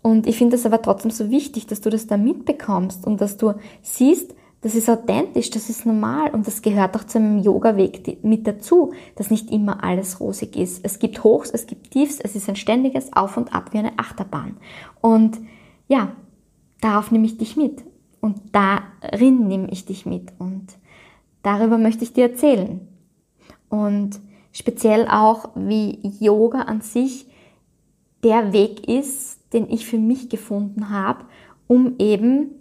Und 0.02 0.26
ich 0.26 0.38
finde 0.38 0.56
es 0.56 0.66
aber 0.66 0.82
trotzdem 0.82 1.10
so 1.10 1.30
wichtig, 1.30 1.66
dass 1.66 1.80
du 1.80 1.90
das 1.90 2.06
da 2.06 2.16
mitbekommst 2.16 3.06
und 3.06 3.20
dass 3.20 3.36
du 3.36 3.54
siehst, 3.82 4.34
das 4.62 4.74
ist 4.74 4.90
authentisch, 4.90 5.48
das 5.50 5.70
ist 5.70 5.86
normal 5.86 6.30
und 6.30 6.46
das 6.46 6.60
gehört 6.60 6.94
auch 6.94 7.04
zu 7.04 7.18
einem 7.18 7.38
Yoga-Weg 7.38 8.22
mit 8.22 8.46
dazu, 8.46 8.92
dass 9.16 9.30
nicht 9.30 9.50
immer 9.50 9.82
alles 9.82 10.20
rosig 10.20 10.56
ist. 10.56 10.84
Es 10.84 10.98
gibt 10.98 11.24
Hochs, 11.24 11.50
es 11.50 11.66
gibt 11.66 11.90
Tiefs, 11.90 12.20
es 12.20 12.36
ist 12.36 12.48
ein 12.48 12.56
ständiges 12.56 13.12
Auf 13.14 13.38
und 13.38 13.54
Ab 13.54 13.72
wie 13.72 13.78
eine 13.78 13.98
Achterbahn. 13.98 14.58
Und 15.00 15.38
ja, 15.90 16.12
darauf 16.80 17.10
nehme 17.10 17.26
ich 17.26 17.36
dich 17.36 17.56
mit 17.56 17.84
und 18.20 18.40
darin 18.52 19.46
nehme 19.48 19.70
ich 19.70 19.84
dich 19.84 20.06
mit 20.06 20.32
und 20.38 20.66
darüber 21.42 21.76
möchte 21.76 22.04
ich 22.04 22.12
dir 22.12 22.30
erzählen. 22.30 22.80
Und 23.68 24.20
speziell 24.52 25.06
auch, 25.08 25.50
wie 25.54 25.98
Yoga 26.18 26.62
an 26.62 26.80
sich 26.80 27.26
der 28.22 28.52
Weg 28.52 28.88
ist, 28.88 29.40
den 29.52 29.68
ich 29.68 29.86
für 29.86 29.98
mich 29.98 30.28
gefunden 30.28 30.90
habe, 30.90 31.24
um 31.66 31.96
eben 31.98 32.52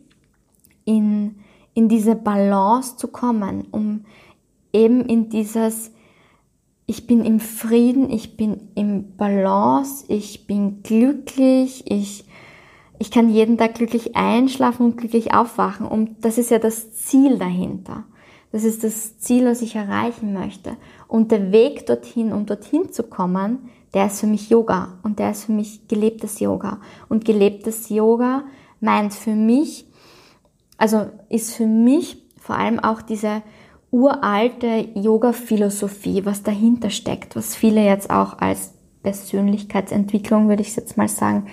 in 0.85 1.35
in 1.79 1.87
diese 1.87 2.15
Balance 2.15 2.97
zu 2.97 3.07
kommen, 3.07 3.65
um 3.71 4.05
eben 4.73 4.99
in 5.05 5.29
dieses, 5.29 5.91
ich 6.85 7.07
bin 7.07 7.23
im 7.23 7.39
Frieden, 7.39 8.09
ich 8.09 8.35
bin 8.35 8.69
im 8.75 9.15
Balance, 9.15 10.03
ich 10.09 10.45
bin 10.45 10.83
glücklich, 10.83 11.89
ich, 11.89 12.25
ich 12.99 13.11
kann 13.11 13.29
jeden 13.29 13.57
Tag 13.57 13.75
glücklich 13.75 14.15
einschlafen 14.17 14.85
und 14.85 14.97
glücklich 14.97 15.33
aufwachen. 15.33 15.87
Und 15.87 16.23
das 16.23 16.37
ist 16.37 16.51
ja 16.51 16.59
das 16.59 16.93
Ziel 16.93 17.37
dahinter. 17.39 18.03
Das 18.51 18.63
ist 18.63 18.83
das 18.83 19.17
Ziel, 19.19 19.45
was 19.45 19.61
ich 19.61 19.75
erreichen 19.75 20.33
möchte. 20.33 20.75
Und 21.07 21.31
der 21.31 21.51
Weg 21.51 21.85
dorthin, 21.85 22.33
um 22.33 22.45
dorthin 22.45 22.91
zu 22.91 23.03
kommen, 23.03 23.69
der 23.93 24.07
ist 24.07 24.19
für 24.19 24.27
mich 24.27 24.49
Yoga 24.49 24.99
und 25.01 25.17
der 25.17 25.31
ist 25.31 25.45
für 25.45 25.53
mich 25.53 25.87
gelebtes 25.87 26.39
Yoga. 26.39 26.81
Und 27.07 27.25
gelebtes 27.25 27.89
Yoga 27.89 28.43
meint 28.81 29.13
für 29.13 29.33
mich, 29.33 29.85
also 30.77 31.07
ist 31.29 31.55
für 31.55 31.67
mich 31.67 32.17
vor 32.37 32.57
allem 32.57 32.79
auch 32.79 33.01
diese 33.01 33.41
uralte 33.91 34.89
Yoga-Philosophie, 34.93 36.25
was 36.25 36.43
dahinter 36.43 36.89
steckt, 36.89 37.35
was 37.35 37.55
viele 37.55 37.83
jetzt 37.83 38.09
auch 38.09 38.37
als 38.39 38.73
Persönlichkeitsentwicklung, 39.03 40.49
würde 40.49 40.61
ich 40.61 40.75
jetzt 40.75 40.97
mal 40.97 41.07
sagen, 41.07 41.47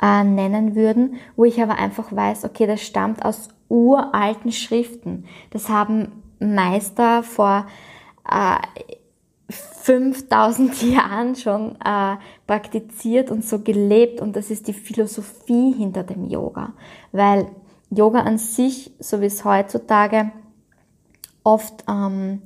äh, 0.00 0.24
nennen 0.24 0.74
würden, 0.74 1.16
wo 1.36 1.44
ich 1.44 1.62
aber 1.62 1.76
einfach 1.76 2.14
weiß, 2.14 2.44
okay, 2.44 2.66
das 2.66 2.82
stammt 2.82 3.24
aus 3.24 3.48
uralten 3.68 4.52
Schriften. 4.52 5.24
Das 5.50 5.68
haben 5.68 6.22
Meister 6.38 7.22
vor 7.22 7.66
äh, 8.30 8.56
5000 9.50 10.82
Jahren 10.92 11.34
schon 11.36 11.76
äh, 11.84 12.16
praktiziert 12.46 13.30
und 13.30 13.44
so 13.44 13.60
gelebt 13.60 14.20
und 14.20 14.36
das 14.36 14.50
ist 14.50 14.68
die 14.68 14.72
Philosophie 14.72 15.72
hinter 15.72 16.02
dem 16.02 16.28
Yoga, 16.28 16.74
weil 17.12 17.46
Yoga 17.90 18.20
an 18.20 18.36
sich, 18.36 18.92
so 18.98 19.20
wie 19.20 19.26
es 19.26 19.44
heutzutage 19.44 20.30
oft 21.42 21.84
ähm, 21.88 22.42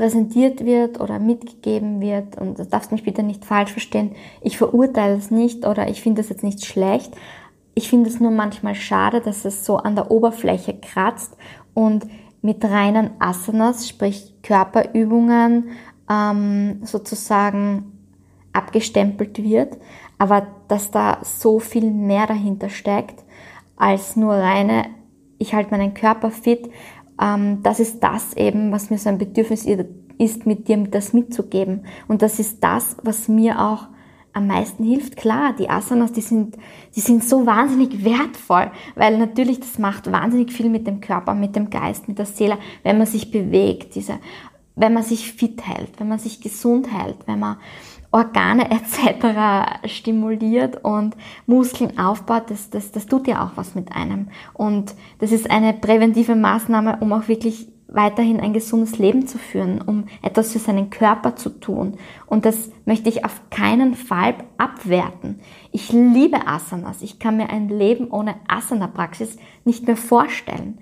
präsentiert 0.00 0.64
wird 0.64 0.98
oder 0.98 1.18
mitgegeben 1.18 2.00
wird, 2.00 2.38
und 2.40 2.58
das 2.58 2.70
darfst 2.70 2.90
mich 2.90 3.02
bitte 3.02 3.22
nicht 3.22 3.44
falsch 3.44 3.70
verstehen, 3.70 4.12
ich 4.40 4.56
verurteile 4.56 5.14
es 5.14 5.30
nicht 5.30 5.66
oder 5.66 5.88
ich 5.90 6.00
finde 6.00 6.22
es 6.22 6.30
jetzt 6.30 6.42
nicht 6.42 6.64
schlecht. 6.64 7.14
Ich 7.74 7.90
finde 7.90 8.08
es 8.08 8.18
nur 8.18 8.30
manchmal 8.30 8.74
schade, 8.74 9.20
dass 9.20 9.44
es 9.44 9.66
so 9.66 9.76
an 9.76 9.96
der 9.96 10.10
Oberfläche 10.10 10.72
kratzt 10.72 11.36
und 11.74 12.06
mit 12.40 12.64
reinen 12.64 13.10
Asanas, 13.18 13.90
sprich 13.90 14.36
Körperübungen, 14.42 15.68
ähm, 16.08 16.80
sozusagen 16.82 17.92
abgestempelt 18.54 19.44
wird, 19.44 19.76
aber 20.16 20.46
dass 20.68 20.90
da 20.90 21.18
so 21.22 21.58
viel 21.58 21.90
mehr 21.90 22.26
dahinter 22.26 22.70
steckt 22.70 23.22
als 23.76 24.16
nur 24.16 24.32
reine, 24.32 24.86
ich 25.36 25.54
halte 25.54 25.72
meinen 25.72 25.92
Körper 25.92 26.30
fit. 26.30 26.70
Ähm, 27.20 27.62
das 27.62 27.80
ist 27.80 28.00
das 28.00 28.34
eben, 28.34 28.72
was 28.72 28.90
mir 28.90 28.98
so 28.98 29.08
ein 29.08 29.18
Bedürfnis 29.18 29.66
ist, 30.18 30.46
mit 30.46 30.68
dir 30.68 30.78
das 30.78 31.12
mitzugeben. 31.12 31.84
Und 32.08 32.22
das 32.22 32.38
ist 32.38 32.62
das, 32.62 32.96
was 33.02 33.28
mir 33.28 33.60
auch 33.60 33.88
am 34.32 34.46
meisten 34.46 34.84
hilft. 34.84 35.16
Klar, 35.16 35.54
die 35.58 35.68
Asanas, 35.68 36.12
die 36.12 36.20
sind, 36.20 36.56
die 36.94 37.00
sind 37.00 37.24
so 37.24 37.46
wahnsinnig 37.46 38.04
wertvoll, 38.04 38.70
weil 38.94 39.18
natürlich 39.18 39.60
das 39.60 39.78
macht 39.78 40.10
wahnsinnig 40.10 40.52
viel 40.52 40.68
mit 40.68 40.86
dem 40.86 41.00
Körper, 41.00 41.34
mit 41.34 41.56
dem 41.56 41.70
Geist, 41.70 42.08
mit 42.08 42.18
der 42.18 42.26
Seele, 42.26 42.58
wenn 42.82 42.98
man 42.98 43.06
sich 43.06 43.30
bewegt, 43.30 43.94
diese, 43.96 44.18
wenn 44.76 44.94
man 44.94 45.02
sich 45.02 45.32
fit 45.32 45.66
hält, 45.66 45.98
wenn 45.98 46.08
man 46.08 46.18
sich 46.18 46.40
gesund 46.40 46.92
hält, 46.92 47.16
wenn 47.26 47.40
man 47.40 47.56
Organe 48.12 48.70
etc. 48.70 49.86
stimuliert 49.88 50.84
und 50.84 51.16
Muskeln 51.46 51.98
aufbaut, 51.98 52.44
das, 52.50 52.70
das, 52.70 52.90
das 52.90 53.06
tut 53.06 53.28
ja 53.28 53.44
auch 53.44 53.52
was 53.56 53.74
mit 53.74 53.92
einem. 53.92 54.28
Und 54.52 54.94
das 55.18 55.30
ist 55.32 55.50
eine 55.50 55.72
präventive 55.72 56.34
Maßnahme, 56.34 56.98
um 57.00 57.12
auch 57.12 57.28
wirklich 57.28 57.68
weiterhin 57.92 58.40
ein 58.40 58.52
gesundes 58.52 58.98
Leben 58.98 59.26
zu 59.26 59.38
führen, 59.38 59.80
um 59.80 60.04
etwas 60.22 60.52
für 60.52 60.58
seinen 60.58 60.90
Körper 60.90 61.36
zu 61.36 61.50
tun. 61.50 61.94
Und 62.26 62.44
das 62.44 62.70
möchte 62.84 63.08
ich 63.08 63.24
auf 63.24 63.42
keinen 63.50 63.94
Fall 63.94 64.34
abwerten. 64.58 65.40
Ich 65.72 65.92
liebe 65.92 66.46
Asanas. 66.46 67.02
Ich 67.02 67.18
kann 67.18 67.36
mir 67.36 67.50
ein 67.50 67.68
Leben 67.68 68.10
ohne 68.10 68.36
Asana-Praxis 68.48 69.36
nicht 69.64 69.86
mehr 69.86 69.96
vorstellen. 69.96 70.78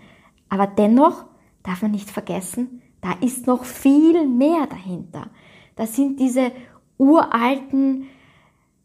Aber 0.49 0.66
dennoch 0.66 1.25
darf 1.62 1.82
man 1.82 1.90
nicht 1.90 2.11
vergessen, 2.11 2.82
da 3.00 3.12
ist 3.20 3.47
noch 3.47 3.64
viel 3.64 4.26
mehr 4.26 4.66
dahinter. 4.66 5.28
Da 5.76 5.87
sind 5.87 6.18
diese 6.18 6.50
uralten 6.99 8.09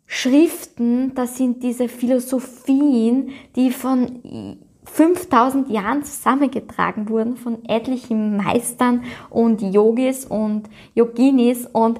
Schriften, 0.05 1.15
das 1.15 1.38
sind 1.38 1.63
diese 1.63 1.89
Philosophien, 1.89 3.32
die 3.55 3.72
von 3.72 4.60
5000 4.86 5.70
Jahren 5.70 6.03
zusammengetragen 6.03 7.10
wurden 7.10 7.38
von 7.38 7.65
etlichen 7.65 8.38
Meistern 8.38 9.03
und 9.29 9.62
Yogis 9.62 10.25
und 10.25 10.70
Yoginis. 10.93 11.65
Und 11.65 12.00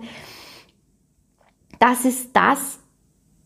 das 1.80 2.06
ist 2.06 2.30
das, 2.34 2.80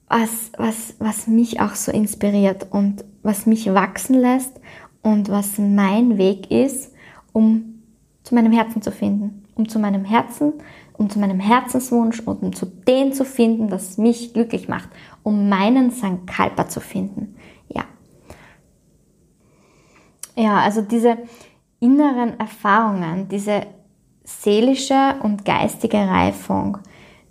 was, 0.10 0.52
was, 0.58 0.96
was 1.00 1.28
mich 1.28 1.60
auch 1.62 1.76
so 1.76 1.92
inspiriert 1.92 2.68
und 2.72 3.06
was 3.24 3.46
mich 3.46 3.74
wachsen 3.74 4.16
lässt 4.16 4.60
und 5.02 5.30
was 5.30 5.58
mein 5.58 6.18
Weg 6.18 6.50
ist, 6.52 6.94
um 7.34 7.84
zu 8.24 8.36
meinem 8.36 8.52
Herzen 8.52 8.82
zu 8.82 8.92
finden, 8.92 9.46
um 9.56 9.70
zu 9.70 9.80
meinem 9.80 10.04
Herzen 10.04 10.54
um 10.98 11.10
zu 11.10 11.20
meinem 11.20 11.40
Herzenswunsch 11.40 12.20
und 12.22 12.42
um 12.42 12.54
zu 12.54 12.66
dem 12.66 13.14
zu 13.14 13.24
finden, 13.26 13.70
das 13.70 13.98
mich 13.98 14.34
glücklich 14.34 14.68
macht, 14.68 14.90
um 15.24 15.50
meinen 15.50 15.92
Sankalpa 15.92 16.68
zu 16.68 16.80
finden. 16.80 17.36
Ja. 17.70 17.86
Ja, 20.36 20.60
also 20.60 20.82
diese 20.82 21.18
inneren 21.80 22.40
Erfahrungen, 22.40 23.28
diese 23.30 23.68
seelische 24.24 25.16
und 25.22 25.46
geistige 25.46 25.98
Reifung, 25.98 26.80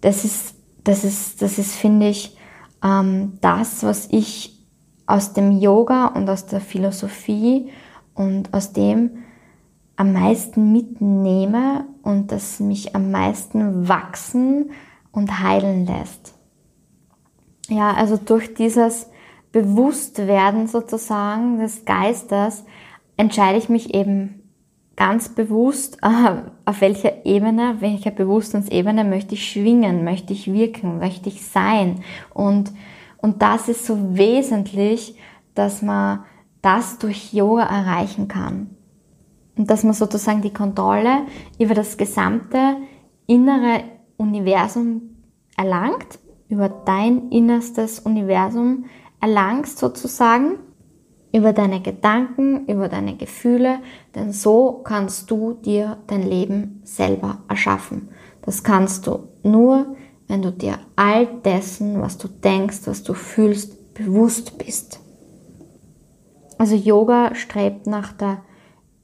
das 0.00 0.24
ist, 0.24 0.54
das 0.84 1.04
ist, 1.04 1.42
das 1.42 1.58
ist, 1.58 1.74
finde 1.74 2.08
ich, 2.08 2.36
ähm, 2.84 3.38
das, 3.40 3.82
was 3.82 4.08
ich 4.10 4.64
aus 5.06 5.32
dem 5.32 5.52
Yoga 5.52 6.06
und 6.06 6.28
aus 6.28 6.46
der 6.46 6.60
Philosophie 6.60 7.70
und 8.14 8.52
aus 8.52 8.72
dem, 8.72 9.18
am 9.96 10.12
meisten 10.12 10.72
mitnehme 10.72 11.86
und 12.06 12.30
das 12.30 12.60
mich 12.60 12.94
am 12.94 13.10
meisten 13.10 13.88
wachsen 13.88 14.70
und 15.10 15.40
heilen 15.40 15.86
lässt. 15.86 16.34
Ja, 17.68 17.94
also 17.94 18.16
durch 18.16 18.54
dieses 18.54 19.10
Bewusstwerden 19.50 20.68
sozusagen 20.68 21.58
des 21.58 21.84
Geistes 21.84 22.64
entscheide 23.16 23.58
ich 23.58 23.68
mich 23.68 23.92
eben 23.92 24.42
ganz 24.94 25.30
bewusst, 25.30 25.98
auf 26.64 26.80
welcher 26.80 27.26
Ebene, 27.26 27.78
welcher 27.80 28.12
Bewusstseinsebene 28.12 29.02
möchte 29.02 29.34
ich 29.34 29.50
schwingen, 29.50 30.04
möchte 30.04 30.32
ich 30.32 30.52
wirken, 30.52 30.98
möchte 30.98 31.28
ich 31.28 31.44
sein. 31.44 32.04
Und, 32.32 32.70
und 33.16 33.42
das 33.42 33.68
ist 33.68 33.84
so 33.84 34.16
wesentlich, 34.16 35.16
dass 35.56 35.82
man 35.82 36.20
das 36.62 36.98
durch 36.98 37.32
Yoga 37.32 37.64
erreichen 37.64 38.28
kann. 38.28 38.75
Und 39.56 39.70
dass 39.70 39.84
man 39.84 39.94
sozusagen 39.94 40.42
die 40.42 40.52
Kontrolle 40.52 41.26
über 41.58 41.74
das 41.74 41.96
gesamte 41.96 42.76
innere 43.26 43.84
Universum 44.16 45.16
erlangt, 45.56 46.18
über 46.48 46.68
dein 46.68 47.30
innerstes 47.30 48.00
Universum 48.00 48.84
erlangst 49.20 49.78
sozusagen, 49.78 50.58
über 51.32 51.52
deine 51.52 51.82
Gedanken, 51.82 52.66
über 52.66 52.88
deine 52.88 53.16
Gefühle, 53.16 53.80
denn 54.14 54.32
so 54.32 54.80
kannst 54.84 55.30
du 55.30 55.54
dir 55.54 55.98
dein 56.06 56.22
Leben 56.22 56.80
selber 56.84 57.38
erschaffen. 57.48 58.08
Das 58.42 58.62
kannst 58.62 59.06
du 59.06 59.28
nur, 59.42 59.96
wenn 60.28 60.42
du 60.42 60.50
dir 60.52 60.78
all 60.94 61.26
dessen, 61.44 62.00
was 62.00 62.16
du 62.16 62.28
denkst, 62.28 62.82
was 62.86 63.02
du 63.02 63.12
fühlst, 63.12 63.94
bewusst 63.94 64.56
bist. 64.58 65.00
Also 66.58 66.74
Yoga 66.74 67.34
strebt 67.34 67.86
nach 67.86 68.12
der 68.12 68.38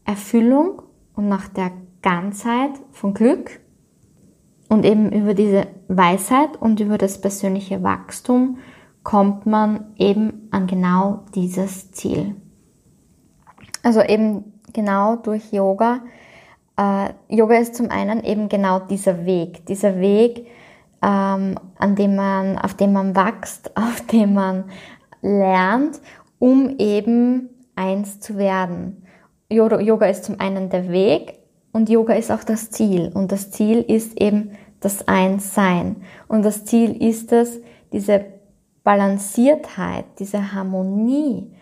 Erfüllung 0.04 0.82
und 1.14 1.28
nach 1.28 1.49
der 1.49 1.73
Ganzheit 2.02 2.73
von 2.90 3.14
Glück 3.14 3.61
und 4.68 4.85
eben 4.85 5.12
über 5.12 5.35
diese 5.35 5.66
Weisheit 5.88 6.56
und 6.61 6.80
über 6.80 6.99
das 6.99 7.21
persönliche 7.21 7.82
Wachstum 7.82 8.59
kommt 9.02 9.47
man 9.47 9.92
eben 9.99 10.49
an 10.50 10.66
genau 10.66 11.25
dieses 11.35 11.92
Ziel. 11.92 12.37
Also 13.82 14.00
eben 14.00 14.61
genau 14.73 15.16
durch 15.16 15.52
Yoga. 15.52 16.00
Äh, 16.76 17.11
Yoga 17.28 17.56
ist 17.56 17.75
zum 17.75 17.90
einen 17.90 18.25
eben 18.25 18.49
genau 18.49 18.78
dieser 18.78 19.26
Weg, 19.26 19.66
dieser 19.66 19.99
Weg, 19.99 20.47
ähm, 21.02 21.56
an 21.78 21.97
dem 21.97 22.14
man, 22.14 22.59
auf 22.59 22.75
dem 22.75 22.92
man 22.92 23.14
wächst, 23.16 23.76
auf 23.76 24.06
dem 24.06 24.35
man 24.35 24.64
lernt, 25.21 26.00
um 26.38 26.76
eben 26.78 27.49
eins 27.76 28.21
zu 28.21 28.37
werden. 28.38 29.04
Yoga 29.52 30.06
ist 30.06 30.25
zum 30.25 30.40
einen 30.40 30.71
der 30.71 30.88
Weg 30.90 31.38
und 31.73 31.88
Yoga 31.88 32.14
ist 32.14 32.30
auch 32.30 32.44
das 32.44 32.71
Ziel. 32.71 33.11
Und 33.14 33.32
das 33.32 33.50
Ziel 33.50 33.80
ist 33.80 34.21
eben 34.21 34.52
das 34.80 35.06
Einssein. 35.09 35.97
Und 36.28 36.44
das 36.44 36.64
Ziel 36.64 37.02
ist 37.02 37.32
es, 37.32 37.61
diese 37.92 38.25
Balanciertheit, 38.85 40.04
diese 40.18 40.52
Harmonie 40.52 41.52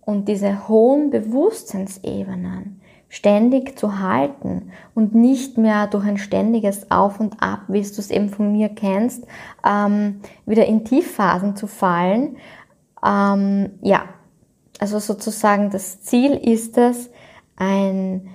und 0.00 0.28
diese 0.28 0.68
hohen 0.68 1.10
Bewusstseinsebenen 1.10 2.80
ständig 3.08 3.78
zu 3.78 4.00
halten 4.00 4.72
und 4.94 5.14
nicht 5.14 5.56
mehr 5.56 5.86
durch 5.86 6.04
ein 6.04 6.18
ständiges 6.18 6.90
Auf 6.90 7.20
und 7.20 7.40
Ab, 7.40 7.60
wie 7.68 7.80
du 7.80 7.86
es 7.86 8.10
eben 8.10 8.28
von 8.28 8.52
mir 8.52 8.70
kennst, 8.70 9.24
ähm, 9.64 10.20
wieder 10.46 10.66
in 10.66 10.84
Tiefphasen 10.84 11.54
zu 11.54 11.68
fallen. 11.68 12.36
Ähm, 13.06 13.70
ja, 13.82 14.02
also 14.80 14.98
sozusagen 14.98 15.70
das 15.70 16.00
Ziel 16.00 16.32
ist 16.32 16.76
es, 16.76 17.10
ein 17.56 18.28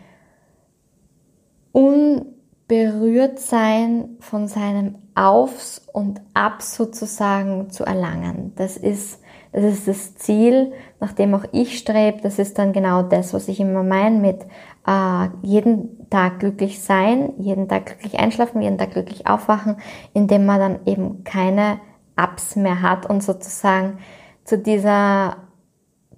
unberührt 1.72 3.40
sein 3.40 4.18
von 4.20 4.48
seinem 4.48 4.96
Aufs 5.16 5.88
und 5.92 6.22
Abs 6.34 6.76
sozusagen 6.76 7.70
zu 7.70 7.84
erlangen. 7.84 8.54
Das 8.56 8.78
ist, 8.78 9.22
das 9.52 9.64
ist 9.64 9.88
das 9.88 10.16
Ziel, 10.16 10.72
nach 11.00 11.14
dem 11.14 11.34
auch 11.34 11.46
ich 11.52 11.78
strebe. 11.78 12.22
Das 12.22 12.40
ist 12.40 12.58
dann 12.58 12.74
genau 12.74 13.04
das, 13.04 13.34
was 13.34 13.48
ich 13.48 13.60
immer 13.60 13.84
meine 13.84 14.20
mit 14.20 14.46
äh, 14.88 15.28
jeden 15.42 16.10
Tag 16.10 16.40
glücklich 16.40 16.82
sein, 16.82 17.34
jeden 17.38 17.68
Tag 17.68 17.86
glücklich 17.88 18.20
einschlafen, 18.20 18.62
jeden 18.62 18.78
Tag 18.78 18.92
glücklich 18.92 19.28
aufwachen, 19.28 19.78
indem 20.14 20.46
man 20.46 20.60
dann 20.60 20.80
eben 20.86 21.24
keine 21.24 21.80
Ups 22.18 22.56
mehr 22.56 22.82
hat 22.82 23.06
und 23.06 23.24
sozusagen 23.24 24.00
zu 24.44 24.58
dieser 24.58 25.49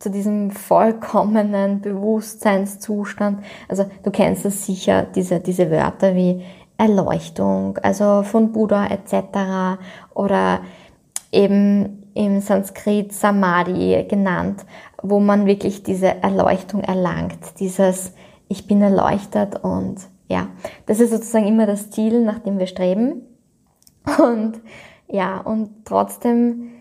zu 0.01 0.10
diesem 0.10 0.51
vollkommenen 0.51 1.81
Bewusstseinszustand. 1.81 3.43
Also 3.67 3.86
du 4.03 4.12
kennst 4.12 4.46
es 4.46 4.65
sicher, 4.65 5.03
diese, 5.03 5.39
diese 5.39 5.70
Wörter 5.70 6.15
wie 6.15 6.43
Erleuchtung, 6.77 7.77
also 7.84 8.24
von 8.24 8.51
Buddha 8.51 8.88
etc. 8.88 9.79
oder 10.15 10.62
eben 11.31 12.08
im 12.15 12.41
Sanskrit 12.41 13.13
Samadhi 13.13 14.05
genannt, 14.10 14.65
wo 15.03 15.20
man 15.20 15.46
wirklich 15.46 15.84
diese 15.84 16.24
Erleuchtung 16.24 16.81
erlangt, 16.81 17.60
dieses 17.60 18.13
ich 18.48 18.67
bin 18.67 18.81
erleuchtet 18.81 19.63
und 19.63 20.00
ja, 20.27 20.48
das 20.86 21.00
ist 21.00 21.12
sozusagen 21.12 21.48
immer 21.48 21.65
das 21.65 21.91
Ziel, 21.91 22.22
nach 22.22 22.39
dem 22.39 22.60
wir 22.60 22.67
streben. 22.67 23.22
Und 24.17 24.60
ja, 25.08 25.39
und 25.39 25.86
trotzdem 25.86 26.72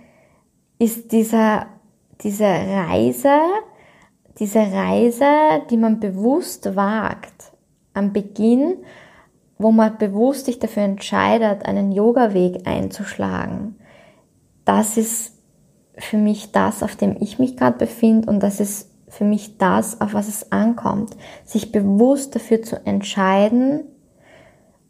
ist 0.78 1.12
dieser, 1.12 1.66
diese 2.22 2.44
Reise, 2.44 3.38
diese 4.38 4.60
Reise, 4.60 5.26
die 5.70 5.76
man 5.76 6.00
bewusst 6.00 6.76
wagt, 6.76 7.52
am 7.94 8.12
Beginn, 8.12 8.76
wo 9.58 9.72
man 9.72 9.98
bewusst 9.98 10.46
sich 10.46 10.58
dafür 10.58 10.84
entscheidet, 10.84 11.66
einen 11.66 11.92
Yoga-Weg 11.92 12.66
einzuschlagen, 12.66 13.76
das 14.64 14.96
ist 14.96 15.34
für 15.96 16.16
mich 16.16 16.52
das, 16.52 16.82
auf 16.82 16.96
dem 16.96 17.16
ich 17.20 17.38
mich 17.38 17.56
gerade 17.56 17.78
befinde 17.78 18.30
und 18.30 18.42
das 18.42 18.60
ist 18.60 18.90
für 19.08 19.24
mich 19.24 19.58
das, 19.58 20.00
auf 20.00 20.14
was 20.14 20.28
es 20.28 20.52
ankommt. 20.52 21.16
Sich 21.44 21.72
bewusst 21.72 22.34
dafür 22.34 22.62
zu 22.62 22.76
entscheiden, 22.86 23.84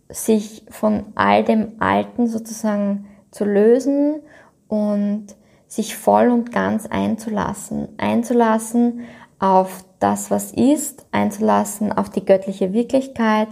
sich 0.09 0.66
von 0.69 1.07
all 1.14 1.45
dem 1.45 1.81
Alten 1.81 2.27
sozusagen 2.27 3.07
zu 3.31 3.45
lösen 3.45 4.21
und 4.69 5.27
sich 5.71 5.97
voll 5.97 6.31
und 6.31 6.51
ganz 6.51 6.87
einzulassen. 6.87 7.89
Einzulassen 7.97 9.03
auf 9.39 9.85
das, 10.01 10.31
was 10.31 10.51
ist, 10.51 11.07
einzulassen 11.13 11.93
auf 11.93 12.11
die 12.11 12.25
göttliche 12.25 12.73
Wirklichkeit 12.73 13.49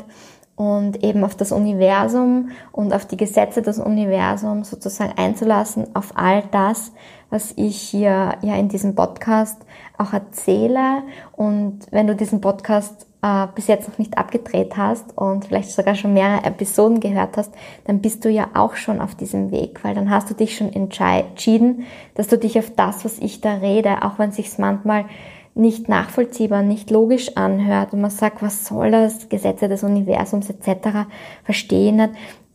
und 0.56 1.04
eben 1.04 1.22
auf 1.22 1.36
das 1.36 1.52
Universum 1.52 2.50
und 2.72 2.92
auf 2.92 3.06
die 3.06 3.16
Gesetze 3.16 3.62
des 3.62 3.78
Universums 3.78 4.68
sozusagen 4.68 5.16
einzulassen, 5.16 5.94
auf 5.94 6.10
all 6.16 6.42
das, 6.50 6.90
was 7.30 7.52
ich 7.54 7.80
hier 7.80 8.34
ja 8.42 8.56
in 8.56 8.68
diesem 8.68 8.96
Podcast 8.96 9.64
auch 9.96 10.12
erzähle. 10.12 11.04
Und 11.36 11.86
wenn 11.92 12.08
du 12.08 12.16
diesen 12.16 12.40
Podcast 12.40 13.06
äh, 13.22 13.46
bis 13.54 13.66
jetzt 13.66 13.88
noch 13.88 13.98
nicht 13.98 14.16
abgedreht 14.16 14.76
hast 14.76 15.16
und 15.16 15.46
vielleicht 15.46 15.70
sogar 15.72 15.94
schon 15.94 16.14
mehrere 16.14 16.44
Episoden 16.44 17.00
gehört 17.00 17.36
hast, 17.36 17.52
dann 17.84 18.00
bist 18.00 18.24
du 18.24 18.30
ja 18.30 18.48
auch 18.54 18.76
schon 18.76 19.00
auf 19.00 19.14
diesem 19.14 19.50
Weg, 19.50 19.82
weil 19.82 19.94
dann 19.94 20.10
hast 20.10 20.30
du 20.30 20.34
dich 20.34 20.56
schon 20.56 20.72
entschieden, 20.72 21.84
dass 22.14 22.28
du 22.28 22.38
dich 22.38 22.58
auf 22.58 22.70
das, 22.76 23.04
was 23.04 23.18
ich 23.18 23.40
da 23.40 23.54
rede, 23.54 24.02
auch 24.02 24.18
wenn 24.18 24.32
sich's 24.32 24.58
manchmal 24.58 25.06
nicht 25.54 25.88
nachvollziehbar, 25.88 26.62
nicht 26.62 26.90
logisch 26.90 27.36
anhört 27.36 27.92
und 27.92 28.00
man 28.00 28.12
sagt, 28.12 28.42
was 28.42 28.64
soll 28.64 28.92
das, 28.92 29.28
Gesetze 29.28 29.68
des 29.68 29.82
Universums 29.82 30.50
etc., 30.50 31.08
verstehen 31.42 31.96
nicht. 31.96 32.12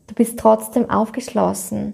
Du 0.07 0.15
bist 0.15 0.39
trotzdem 0.39 0.89
aufgeschlossen, 0.89 1.93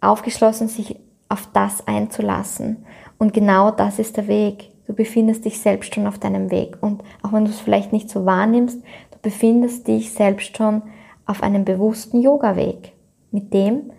aufgeschlossen, 0.00 0.68
sich 0.68 0.96
auf 1.28 1.48
das 1.52 1.86
einzulassen. 1.86 2.84
Und 3.18 3.34
genau 3.34 3.70
das 3.70 3.98
ist 3.98 4.16
der 4.16 4.28
Weg. 4.28 4.70
Du 4.88 4.94
befindest 4.94 5.44
dich 5.44 5.60
selbst 5.60 5.94
schon 5.94 6.06
auf 6.06 6.18
deinem 6.18 6.50
Weg. 6.50 6.78
Und 6.80 7.04
auch 7.22 7.34
wenn 7.34 7.44
du 7.44 7.50
es 7.50 7.60
vielleicht 7.60 7.92
nicht 7.92 8.08
so 8.08 8.24
wahrnimmst, 8.24 8.80
du 9.10 9.18
befindest 9.20 9.86
dich 9.86 10.12
selbst 10.12 10.56
schon 10.56 10.82
auf 11.26 11.42
einem 11.42 11.66
bewussten 11.66 12.22
Yoga-Weg. 12.22 12.94
Mit 13.30 13.52
dem, 13.52 13.92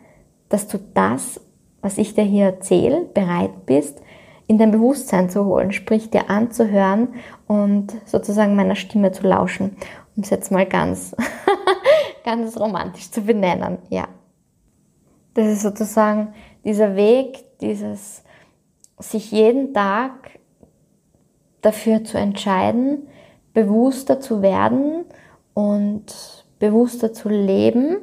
dass 0.50 0.68
du 0.68 0.80
das, 0.96 1.40
was 1.82 2.00
ich 2.00 2.16
dir 2.16 2.24
hier 2.24 2.46
erzähle, 2.46 3.06
bereit 3.14 3.68
bist, 3.68 4.02
in 4.48 4.58
dein 4.58 4.72
Bewusstsein 4.72 5.30
zu 5.30 5.46
holen, 5.46 5.72
sprich 5.72 6.10
dir 6.10 6.28
anzuhören 6.32 7.10
und 7.46 7.96
sozusagen 8.06 8.56
meiner 8.56 8.76
Stimme 8.76 9.12
zu 9.12 9.28
lauschen, 9.28 9.78
um 10.16 10.24
es 10.24 10.32
jetzt 10.32 10.52
mal 10.52 10.66
ganz, 10.66 11.16
ganz 12.26 12.60
romantisch 12.60 13.12
zu 13.12 13.22
benennen, 13.22 13.78
ja. 13.90 14.08
Das 15.36 15.46
ist 15.46 15.62
sozusagen 15.62 16.34
dieser 16.66 16.96
Weg, 16.96 17.60
dieses 17.62 18.24
sich 18.98 19.32
jeden 19.32 19.72
Tag 19.72 20.39
dafür 21.62 22.04
zu 22.04 22.18
entscheiden, 22.18 23.08
bewusster 23.54 24.20
zu 24.20 24.42
werden 24.42 25.06
und 25.54 26.06
bewusster 26.60 27.14
zu 27.14 27.30
leben, 27.30 27.98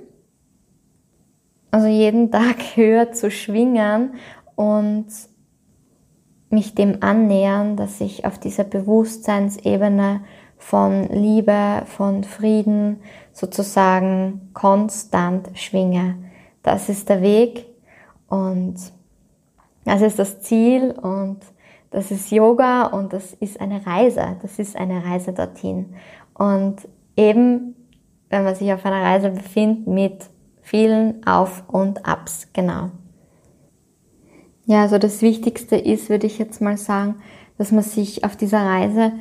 also 1.70 1.86
jeden 1.86 2.30
Tag 2.30 2.76
höher 2.76 3.12
zu 3.12 3.30
schwingen 3.30 4.14
und 4.54 5.06
mich 6.50 6.74
dem 6.74 7.02
annähern, 7.02 7.76
dass 7.76 8.00
ich 8.00 8.24
auf 8.24 8.38
dieser 8.38 8.64
Bewusstseinsebene 8.64 10.20
von 10.58 11.08
Liebe, 11.08 11.82
von 11.86 12.24
Frieden 12.24 13.00
sozusagen 13.32 14.50
konstant 14.54 15.50
schwinge. 15.54 16.16
Das 16.62 16.88
ist 16.88 17.08
der 17.08 17.20
Weg 17.20 17.66
und 18.28 18.76
das 19.84 20.02
ist 20.02 20.18
das 20.18 20.40
Ziel 20.40 20.90
und 20.90 21.40
das 21.90 22.10
ist 22.10 22.30
Yoga 22.30 22.86
und 22.86 23.12
das 23.12 23.32
ist 23.34 23.60
eine 23.60 23.86
Reise. 23.86 24.36
Das 24.42 24.58
ist 24.58 24.76
eine 24.76 25.04
Reise 25.04 25.32
dorthin. 25.32 25.94
Und 26.34 26.76
eben, 27.16 27.74
wenn 28.28 28.44
man 28.44 28.54
sich 28.54 28.72
auf 28.72 28.84
einer 28.84 29.02
Reise 29.02 29.30
befindet 29.30 29.86
mit 29.86 30.30
vielen 30.62 31.26
Auf 31.26 31.64
und 31.68 32.06
Abs, 32.06 32.48
genau. 32.52 32.90
Ja, 34.66 34.82
also 34.82 34.98
das 34.98 35.22
Wichtigste 35.22 35.76
ist, 35.76 36.10
würde 36.10 36.26
ich 36.26 36.38
jetzt 36.38 36.60
mal 36.60 36.76
sagen, 36.76 37.16
dass 37.56 37.70
man 37.70 37.84
sich 37.84 38.24
auf 38.24 38.36
dieser 38.36 38.60
Reise 38.60 39.12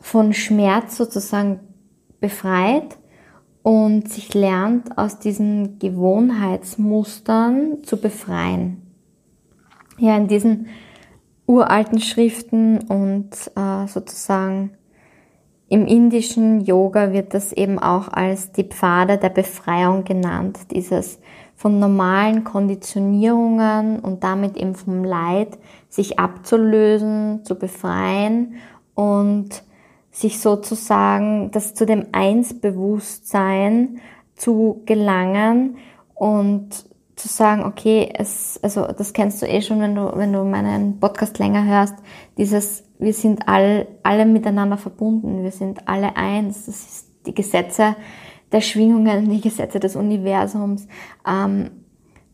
von 0.00 0.32
Schmerz 0.32 0.96
sozusagen 0.96 1.58
befreit 2.20 2.96
und 3.62 4.08
sich 4.08 4.32
lernt, 4.32 4.96
aus 4.96 5.18
diesen 5.18 5.80
Gewohnheitsmustern 5.80 7.82
zu 7.82 8.00
befreien. 8.00 8.80
Ja, 9.98 10.16
in 10.16 10.28
diesen 10.28 10.68
uralten 11.46 12.00
Schriften 12.00 12.78
und 12.88 13.30
äh, 13.56 13.86
sozusagen 13.86 14.72
im 15.68 15.86
indischen 15.86 16.60
Yoga 16.60 17.12
wird 17.12 17.34
das 17.34 17.52
eben 17.52 17.78
auch 17.78 18.08
als 18.08 18.52
die 18.52 18.64
Pfade 18.64 19.18
der 19.18 19.30
Befreiung 19.30 20.04
genannt, 20.04 20.58
dieses 20.70 21.18
von 21.56 21.78
normalen 21.80 22.44
Konditionierungen 22.44 23.98
und 23.98 24.22
damit 24.22 24.56
eben 24.56 24.74
vom 24.74 25.02
Leid 25.02 25.58
sich 25.88 26.18
abzulösen, 26.18 27.44
zu 27.44 27.56
befreien 27.56 28.54
und 28.94 29.64
sich 30.10 30.38
sozusagen 30.40 31.50
das 31.50 31.74
zu 31.74 31.84
dem 31.84 32.06
Einsbewusstsein 32.12 33.98
zu 34.36 34.82
gelangen 34.86 35.78
und 36.14 36.86
zu 37.16 37.28
sagen, 37.28 37.64
okay, 37.64 38.12
es, 38.14 38.60
also 38.62 38.86
das 38.86 39.14
kennst 39.14 39.40
du 39.40 39.46
eh 39.46 39.62
schon, 39.62 39.80
wenn 39.80 39.94
du, 39.94 40.12
wenn 40.14 40.32
du 40.32 40.44
meinen 40.44 41.00
Podcast 41.00 41.38
länger 41.38 41.64
hörst, 41.64 41.94
dieses, 42.36 42.84
wir 42.98 43.14
sind 43.14 43.48
all, 43.48 43.88
alle 44.02 44.26
miteinander 44.26 44.76
verbunden, 44.76 45.42
wir 45.42 45.50
sind 45.50 45.88
alle 45.88 46.16
eins, 46.16 46.66
das 46.66 46.76
ist 46.76 47.06
die 47.26 47.34
Gesetze 47.34 47.96
der 48.52 48.60
Schwingungen, 48.60 49.30
die 49.30 49.40
Gesetze 49.40 49.80
des 49.80 49.96
Universums, 49.96 50.86
ähm, 51.26 51.70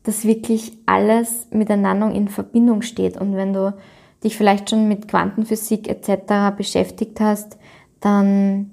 dass 0.02 0.24
wirklich 0.24 0.76
alles 0.84 1.46
miteinander 1.50 2.10
in 2.10 2.28
Verbindung 2.28 2.82
steht. 2.82 3.16
Und 3.16 3.36
wenn 3.36 3.52
du 3.52 3.74
dich 4.24 4.36
vielleicht 4.36 4.70
schon 4.70 4.88
mit 4.88 5.08
Quantenphysik 5.08 5.88
etc. 5.88 6.56
beschäftigt 6.56 7.20
hast, 7.20 7.56
dann 8.00 8.72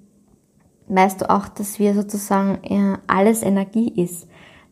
weißt 0.87 1.21
du 1.21 1.29
auch, 1.29 1.47
dass 1.47 1.79
wir 1.79 1.93
sozusagen 1.93 2.63
äh, 2.63 2.97
alles 3.07 3.43
Energie 3.43 3.89
ist. 3.89 4.27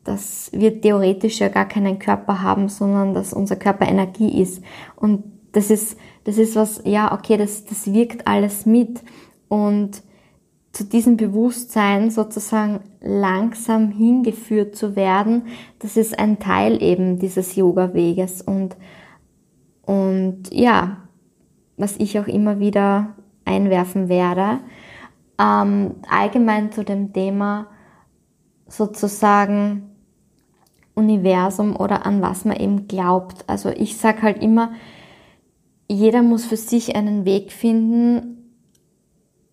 Dass 0.08 0.50
wir 0.54 0.82
theoretisch 0.82 1.40
ja 1.40 1.50
gar 1.50 1.68
keinen 1.68 2.00
Körper 2.00 2.42
haben, 2.42 2.70
sondern 2.70 3.14
dass 3.14 3.34
unser 3.34 3.58
Körper 3.58 3.88
Energie 3.88 4.42
ist. 4.42 4.64
Und 4.96 5.24
das 5.52 5.70
ist, 5.70 5.98
das 6.24 6.38
ist 6.38 6.56
was, 6.56 6.82
ja, 6.86 7.14
okay, 7.14 7.38
das, 7.38 7.66
das 7.66 7.92
wirkt 7.92 8.26
alles 8.26 8.66
mit. 8.66 9.02
Und 9.48 10.02
zu 10.72 10.86
diesem 10.86 11.18
Bewusstsein 11.18 12.12
sozusagen 12.12 12.82
langsam 13.02 13.90
hingeführt 13.90 14.76
zu 14.76 14.96
werden, 14.96 15.48
das 15.80 15.98
ist 15.98 16.20
ein 16.20 16.40
Teil 16.40 16.82
eben 16.84 17.18
dieses 17.18 17.56
Yoga-Weges 17.56 18.44
und, 18.44 18.78
und 19.84 20.52
ja, 20.52 20.98
was 21.78 21.98
ich 21.98 22.20
auch 22.20 22.28
immer 22.28 22.60
wieder 22.60 23.16
einwerfen 23.46 24.10
werde. 24.10 24.60
Ähm, 25.40 25.96
allgemein 26.10 26.72
zu 26.72 26.84
dem 26.84 27.14
Thema 27.14 27.68
sozusagen 28.68 29.87
Universum 30.98 31.76
oder 31.76 32.06
an 32.06 32.22
was 32.22 32.44
man 32.44 32.58
eben 32.58 32.88
glaubt. 32.88 33.46
Also 33.48 33.70
ich 33.70 33.98
sage 33.98 34.24
halt 34.24 34.42
immer, 34.42 34.72
jeder 35.90 36.22
muss 36.22 36.46
für 36.46 36.58
sich 36.58 36.96
einen 36.96 37.24
Weg 37.24 37.52
finden, 37.52 38.38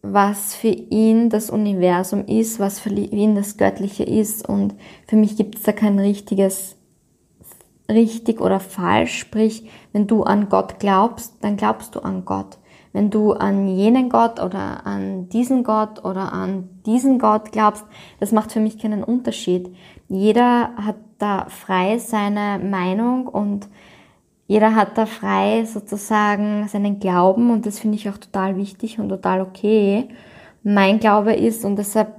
was 0.02 0.54
für 0.54 0.68
ihn 0.68 1.30
das 1.30 1.50
Universum 1.50 2.26
ist, 2.26 2.58
was 2.58 2.78
für 2.78 2.90
ihn 2.90 3.34
das 3.34 3.56
Göttliche 3.56 4.04
ist. 4.04 4.48
Und 4.48 4.74
für 5.06 5.16
mich 5.16 5.36
gibt 5.36 5.56
es 5.56 5.62
da 5.62 5.72
kein 5.72 5.98
richtiges 5.98 6.76
richtig 7.90 8.40
oder 8.40 8.60
falsch. 8.60 9.18
Sprich, 9.18 9.68
wenn 9.92 10.06
du 10.06 10.22
an 10.22 10.48
Gott 10.48 10.78
glaubst, 10.78 11.34
dann 11.40 11.56
glaubst 11.56 11.94
du 11.94 12.00
an 12.00 12.24
Gott. 12.24 12.58
Wenn 12.94 13.10
du 13.10 13.32
an 13.32 13.66
jenen 13.66 14.08
Gott 14.08 14.40
oder 14.40 14.86
an 14.86 15.28
diesen 15.28 15.64
Gott 15.64 16.04
oder 16.04 16.32
an 16.32 16.68
diesen 16.86 17.18
Gott 17.18 17.50
glaubst, 17.50 17.84
das 18.20 18.30
macht 18.30 18.52
für 18.52 18.60
mich 18.60 18.78
keinen 18.78 19.02
Unterschied. 19.02 19.74
Jeder 20.08 20.70
hat 20.76 20.94
da 21.18 21.46
frei 21.48 21.98
seine 21.98 22.60
Meinung 22.64 23.26
und 23.26 23.68
jeder 24.46 24.76
hat 24.76 24.96
da 24.96 25.06
frei 25.06 25.64
sozusagen 25.64 26.68
seinen 26.68 27.00
Glauben 27.00 27.50
und 27.50 27.66
das 27.66 27.80
finde 27.80 27.96
ich 27.96 28.08
auch 28.08 28.16
total 28.18 28.56
wichtig 28.56 29.00
und 29.00 29.08
total 29.08 29.40
okay. 29.40 30.08
Mein 30.62 31.00
Glaube 31.00 31.34
ist 31.34 31.64
und 31.64 31.74
deshalb 31.74 32.14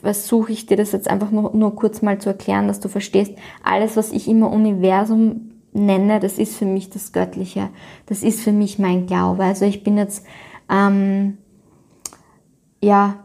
versuche 0.00 0.52
ich 0.52 0.66
dir 0.66 0.76
das 0.76 0.92
jetzt 0.92 1.10
einfach 1.10 1.32
nur, 1.32 1.56
nur 1.56 1.74
kurz 1.74 2.02
mal 2.02 2.18
zu 2.18 2.28
erklären, 2.28 2.68
dass 2.68 2.78
du 2.78 2.88
verstehst, 2.88 3.32
alles, 3.64 3.96
was 3.96 4.12
ich 4.12 4.28
immer 4.28 4.52
Universum 4.52 5.53
nenne, 5.74 6.20
das 6.20 6.38
ist 6.38 6.56
für 6.56 6.64
mich 6.64 6.88
das 6.88 7.12
Göttliche. 7.12 7.68
Das 8.06 8.22
ist 8.22 8.40
für 8.40 8.52
mich 8.52 8.78
mein 8.78 9.06
Glaube. 9.06 9.44
Also 9.44 9.66
ich 9.66 9.84
bin 9.84 9.98
jetzt, 9.98 10.24
ähm, 10.70 11.36
ja, 12.80 13.24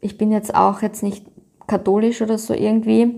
ich 0.00 0.16
bin 0.16 0.32
jetzt 0.32 0.54
auch 0.54 0.80
jetzt 0.80 1.02
nicht 1.02 1.26
katholisch 1.66 2.22
oder 2.22 2.38
so 2.38 2.54
irgendwie 2.54 3.14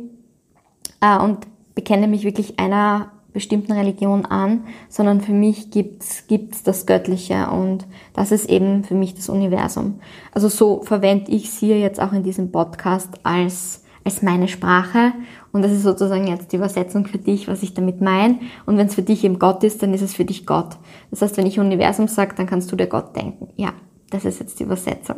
äh, 1.00 1.18
und 1.18 1.46
bekenne 1.74 2.08
mich 2.08 2.24
wirklich 2.24 2.58
einer 2.58 3.12
bestimmten 3.32 3.72
Religion 3.72 4.24
an, 4.24 4.64
sondern 4.88 5.20
für 5.20 5.32
mich 5.32 5.70
gibt's 5.70 6.26
gibt's 6.26 6.62
das 6.62 6.86
Göttliche 6.86 7.50
und 7.50 7.86
das 8.14 8.32
ist 8.32 8.48
eben 8.48 8.82
für 8.82 8.94
mich 8.94 9.14
das 9.14 9.28
Universum. 9.28 10.00
Also 10.32 10.48
so 10.48 10.82
verwende 10.82 11.30
ich 11.30 11.44
es 11.48 11.58
hier 11.58 11.78
jetzt 11.78 12.00
auch 12.00 12.12
in 12.12 12.22
diesem 12.22 12.50
Podcast 12.50 13.10
als 13.22 13.84
als 14.04 14.22
meine 14.22 14.48
Sprache 14.48 15.12
und 15.52 15.62
das 15.62 15.72
ist 15.72 15.82
sozusagen 15.82 16.26
jetzt 16.26 16.52
die 16.52 16.56
Übersetzung 16.56 17.06
für 17.06 17.18
dich, 17.18 17.48
was 17.48 17.62
ich 17.62 17.74
damit 17.74 18.00
meine. 18.00 18.38
Und 18.66 18.76
wenn 18.76 18.86
es 18.86 18.94
für 18.94 19.02
dich 19.02 19.24
eben 19.24 19.38
Gott 19.38 19.64
ist, 19.64 19.82
dann 19.82 19.94
ist 19.94 20.02
es 20.02 20.14
für 20.14 20.24
dich 20.24 20.46
Gott. 20.46 20.76
Das 21.10 21.22
heißt, 21.22 21.36
wenn 21.36 21.46
ich 21.46 21.58
Universum 21.58 22.06
sage, 22.06 22.34
dann 22.36 22.46
kannst 22.46 22.70
du 22.70 22.76
dir 22.76 22.86
Gott 22.86 23.16
denken. 23.16 23.48
Ja, 23.56 23.72
das 24.10 24.24
ist 24.24 24.40
jetzt 24.40 24.60
die 24.60 24.64
Übersetzung, 24.64 25.16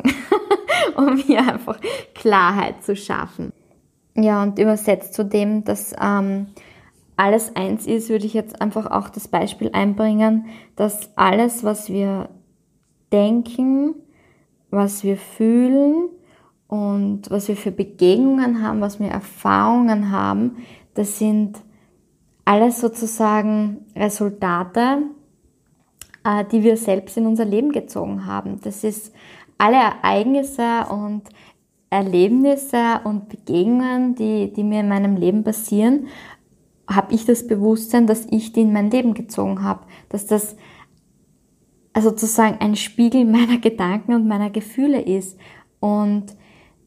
um 0.95 1.17
hier 1.17 1.39
einfach 1.39 1.79
Klarheit 2.15 2.83
zu 2.83 2.95
schaffen. 2.95 3.51
Ja, 4.15 4.43
und 4.43 4.57
übersetzt 4.57 5.13
zu 5.13 5.23
dem, 5.25 5.63
dass 5.63 5.93
ähm, 6.01 6.47
alles 7.17 7.55
eins 7.55 7.85
ist, 7.85 8.09
würde 8.09 8.25
ich 8.25 8.33
jetzt 8.33 8.61
einfach 8.61 8.89
auch 8.89 9.09
das 9.09 9.27
Beispiel 9.27 9.69
einbringen, 9.73 10.45
dass 10.75 11.09
alles, 11.15 11.63
was 11.63 11.89
wir 11.89 12.29
denken, 13.11 13.95
was 14.69 15.03
wir 15.03 15.17
fühlen 15.17 16.09
und 16.71 17.29
was 17.29 17.49
wir 17.49 17.57
für 17.57 17.71
Begegnungen 17.73 18.63
haben, 18.63 18.79
was 18.79 18.97
wir 18.97 19.09
Erfahrungen 19.09 20.09
haben, 20.09 20.59
das 20.93 21.19
sind 21.19 21.57
alles 22.45 22.79
sozusagen 22.79 23.87
Resultate, 23.93 24.99
äh, 26.23 26.45
die 26.49 26.63
wir 26.63 26.77
selbst 26.77 27.17
in 27.17 27.25
unser 27.25 27.43
Leben 27.43 27.73
gezogen 27.73 28.25
haben. 28.25 28.61
Das 28.63 28.85
ist 28.85 29.13
alle 29.57 29.75
Ereignisse 29.75 30.85
und 30.89 31.23
Erlebnisse 31.89 33.01
und 33.03 33.27
Begegnungen, 33.27 34.15
die, 34.15 34.53
die 34.53 34.63
mir 34.63 34.79
in 34.79 34.87
meinem 34.87 35.17
Leben 35.17 35.43
passieren, 35.43 36.07
habe 36.89 37.13
ich 37.13 37.25
das 37.25 37.47
Bewusstsein, 37.47 38.07
dass 38.07 38.27
ich 38.31 38.53
die 38.53 38.61
in 38.61 38.71
mein 38.71 38.89
Leben 38.89 39.13
gezogen 39.13 39.61
habe, 39.61 39.81
dass 40.07 40.25
das 40.25 40.55
also 41.91 42.11
sozusagen 42.11 42.61
ein 42.61 42.77
Spiegel 42.77 43.25
meiner 43.29 43.57
Gedanken 43.57 44.13
und 44.13 44.25
meiner 44.25 44.49
Gefühle 44.49 45.01
ist. 45.01 45.37
Und 45.81 46.37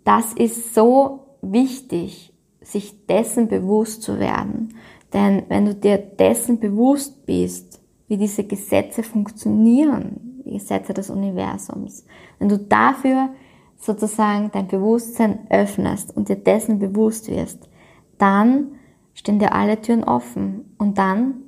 das 0.04 0.32
ist 0.34 0.74
so 0.74 1.38
wichtig, 1.42 2.32
sich 2.60 3.06
dessen 3.06 3.48
bewusst 3.48 4.02
zu 4.02 4.18
werden. 4.18 4.74
Denn 5.12 5.44
wenn 5.48 5.66
du 5.66 5.74
dir 5.74 5.98
dessen 5.98 6.58
bewusst 6.58 7.26
bist, 7.26 7.80
wie 8.08 8.16
diese 8.16 8.44
Gesetze 8.44 9.02
funktionieren, 9.02 10.42
die 10.44 10.52
Gesetze 10.52 10.92
des 10.92 11.10
Universums, 11.10 12.04
wenn 12.38 12.48
du 12.48 12.58
dafür 12.58 13.30
sozusagen 13.76 14.50
dein 14.52 14.66
Bewusstsein 14.66 15.46
öffnest 15.50 16.16
und 16.16 16.28
dir 16.28 16.36
dessen 16.36 16.78
bewusst 16.78 17.28
wirst, 17.28 17.68
dann 18.18 18.72
stehen 19.14 19.38
dir 19.38 19.52
alle 19.52 19.80
Türen 19.80 20.04
offen 20.04 20.74
und 20.78 20.98
dann 20.98 21.42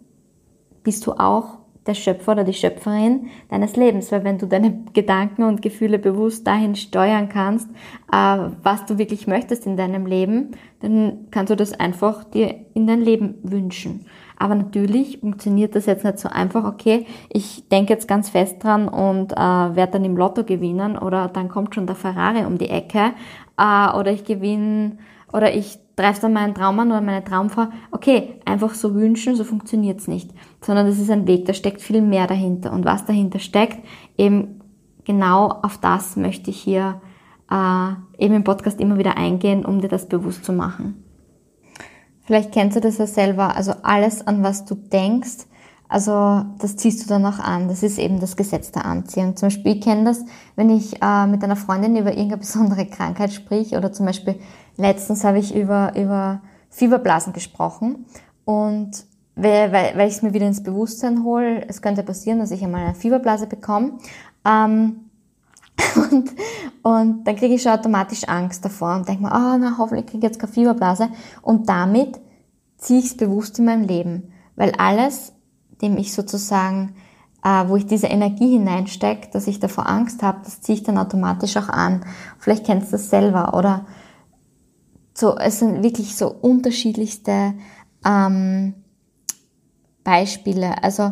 bist 0.83 1.07
du 1.07 1.13
auch 1.13 1.59
der 1.87 1.95
Schöpfer 1.95 2.33
oder 2.33 2.45
die 2.45 2.53
Schöpferin 2.53 3.29
deines 3.49 3.77
Lebens, 3.77 4.11
weil 4.13 4.25
wenn 4.25 4.39
du 4.39 4.47
deine 4.47 4.85
Gedanken 4.93 5.45
und 5.45 5.63
Gefühle 5.63 5.99
bewusst 5.99 6.47
dahin 6.47 6.75
steuern 6.77 7.29
kannst, 7.29 7.69
äh, 8.13 8.39
was 8.63 8.87
du 8.87 8.99
wirklich 8.99 9.27
möchtest 9.27 9.67
in 9.67 9.77
deinem 9.77 10.07
Leben, 10.07 10.53
dann 10.81 11.29
kannst 11.31 11.51
du 11.51 11.57
das 11.57 11.73
einfach 11.73 12.25
dir 12.25 12.55
in 12.75 12.87
dein 12.87 13.01
Leben 13.01 13.37
wünschen. 13.43 14.07
Aber 14.39 14.55
natürlich 14.55 15.21
funktioniert 15.21 15.75
das 15.75 15.87
jetzt 15.87 16.05
nicht 16.05 16.19
so 16.19 16.29
einfach, 16.29 16.65
okay, 16.65 17.07
ich 17.31 17.69
denke 17.69 17.95
jetzt 17.95 18.07
ganz 18.07 18.29
fest 18.29 18.63
dran 18.63 18.89
und 18.89 19.33
äh, 19.33 19.37
werde 19.37 19.93
dann 19.93 20.05
im 20.05 20.17
Lotto 20.17 20.45
gewinnen 20.45 20.99
oder 20.99 21.29
dann 21.29 21.49
kommt 21.49 21.75
schon 21.75 21.87
der 21.87 21.97
Ferrari 21.97 22.45
um 22.45 22.59
die 22.59 22.69
Ecke 22.69 23.13
äh, 23.57 23.97
oder 23.97 24.13
ich 24.13 24.25
gewinne 24.25 24.99
oder 25.33 25.55
ich 25.55 25.79
treffe 25.97 26.23
dann 26.23 26.35
meinen 26.35 26.55
Traum 26.55 26.79
an 26.79 26.91
oder 26.91 27.01
meine 27.01 27.25
Traumfrau. 27.25 27.69
Okay, 27.91 28.41
einfach 28.45 28.75
so 28.75 28.95
wünschen, 28.95 29.35
so 29.35 29.45
funktioniert's 29.45 30.07
nicht. 30.07 30.31
Sondern 30.67 30.87
das 30.87 30.99
ist 30.99 31.11
ein 31.11 31.29
Weg, 31.29 31.45
da 31.47 31.55
steckt 31.55 31.81
viel 31.81 32.03
mehr 32.03 32.27
dahinter. 32.27 32.73
Und 32.73 32.85
was 32.85 33.05
dahinter 33.05 33.39
steckt, 33.39 33.79
eben 34.19 34.61
genau 35.05 35.49
auf 35.63 35.79
das 35.79 36.17
möchte 36.17 36.51
ich 36.51 36.61
hier 36.61 37.01
äh, 37.49 37.93
eben 38.19 38.35
im 38.35 38.43
Podcast 38.43 38.81
immer 38.81 38.99
wieder 38.99 39.17
eingehen, 39.17 39.65
um 39.65 39.81
dir 39.81 39.89
das 39.89 40.09
bewusst 40.09 40.45
zu 40.45 40.53
machen. 40.53 41.05
Vielleicht 42.25 42.51
kennst 42.51 42.77
du 42.77 42.81
das 42.81 42.99
ja 42.99 43.07
selber, 43.07 43.55
also 43.55 43.75
alles, 43.85 44.27
an 44.27 44.43
was 44.43 44.65
du 44.65 44.75
denkst, 44.75 45.47
also 45.89 46.45
das 46.59 46.77
ziehst 46.77 47.05
du 47.05 47.09
dann 47.09 47.25
auch 47.25 47.39
an. 47.39 47.69
Das 47.69 47.85
ist 47.85 47.99
eben 47.99 48.19
das 48.19 48.37
Gesetz 48.37 48.73
der 48.73 48.85
Anziehung. 48.85 49.37
Zum 49.37 49.47
Beispiel, 49.47 49.77
ich 49.77 49.83
kenne 49.83 50.03
das, 50.03 50.25
wenn 50.57 50.69
ich 50.69 51.01
äh, 51.01 51.27
mit 51.29 51.45
einer 51.45 51.55
Freundin 51.55 51.97
über 51.97 52.11
irgendeine 52.11 52.39
besondere 52.39 52.87
Krankheit 52.87 53.33
sprich 53.33 53.77
oder 53.77 53.93
zum 53.93 54.07
Beispiel 54.07 54.41
letztens 54.77 55.23
habe 55.23 55.39
ich 55.39 55.55
über, 55.55 55.95
über 55.97 56.41
Fieberblasen 56.71 57.33
gesprochen 57.33 58.07
und 58.45 58.91
weil, 59.37 59.71
weil, 59.71 59.97
weil 59.97 60.09
ich 60.09 60.17
es 60.17 60.23
mir 60.23 60.33
wieder 60.33 60.47
ins 60.47 60.63
Bewusstsein 60.63 61.23
hole, 61.23 61.69
es 61.69 61.83
könnte 61.83 62.03
passieren, 62.03 62.39
dass 62.39 62.51
ich 62.51 62.65
einmal 62.65 62.87
eine 62.87 62.95
Fieberblase 62.95 63.47
bekomme. 63.47 63.99
Ähm, 64.45 65.11
und, 66.11 66.31
und 66.83 67.25
dann 67.25 67.37
kriege 67.37 67.55
ich 67.55 67.63
schon 67.63 67.73
automatisch 67.73 68.25
Angst 68.27 68.65
davor 68.65 68.97
und 68.97 69.07
denke 69.07 69.25
mir, 69.25 69.31
oh, 69.31 69.59
na, 69.59 69.77
hoffentlich 69.79 70.07
kriege 70.07 70.27
ich 70.27 70.31
jetzt 70.31 70.41
keine 70.41 70.53
Fieberblase. 70.53 71.11
Und 71.43 71.69
damit 71.69 72.19
ziehe 72.79 72.99
ich 72.99 73.07
es 73.07 73.17
bewusst 73.17 73.59
in 73.59 73.67
meinem 73.67 73.85
Leben, 73.85 74.33
weil 74.57 74.73
alles, 74.79 75.35
dem 75.83 75.99
ich 75.99 76.15
sozusagen, 76.15 76.95
äh, 77.45 77.69
wo 77.69 77.77
ich 77.77 77.85
diese 77.85 78.07
Energie 78.07 78.53
hineinstecke, 78.53 79.29
dass 79.33 79.47
ich 79.47 79.61
davor 79.61 79.87
Angst 79.87 80.23
habe, 80.23 80.41
das 80.45 80.63
ziehe 80.63 80.79
ich 80.79 80.83
dann 80.83 80.97
automatisch 80.97 81.59
auch 81.59 81.69
an. 81.69 82.07
Vielleicht 82.39 82.65
kennst 82.65 82.89
du 82.89 82.93
das 82.93 83.11
selber 83.11 83.53
oder 83.53 83.85
so, 85.13 85.37
es 85.37 85.59
sind 85.59 85.83
wirklich 85.83 86.17
so 86.17 86.29
unterschiedlichste 86.29 87.55
ähm, 88.05 88.75
Beispiele. 90.07 90.83
Also 90.85 91.11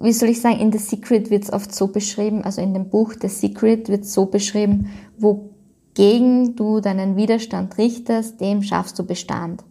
wie 0.00 0.12
soll 0.12 0.28
ich 0.28 0.40
sagen, 0.40 0.58
in 0.60 0.72
The 0.72 0.78
Secret 0.78 1.30
wird 1.30 1.44
es 1.44 1.52
oft 1.52 1.74
so 1.74 1.88
beschrieben, 1.88 2.44
also 2.44 2.60
in 2.60 2.74
dem 2.74 2.90
Buch 2.90 3.14
The 3.20 3.28
Secret 3.28 3.88
wird 3.88 4.02
es 4.02 4.14
so 4.14 4.26
beschrieben, 4.26 4.90
wogegen 5.16 6.56
du 6.56 6.80
deinen 6.80 7.16
Widerstand 7.16 7.78
richtest, 7.78 8.40
dem 8.40 8.62
schaffst 8.62 8.98
du 8.98 9.04
Bestand. 9.04 9.64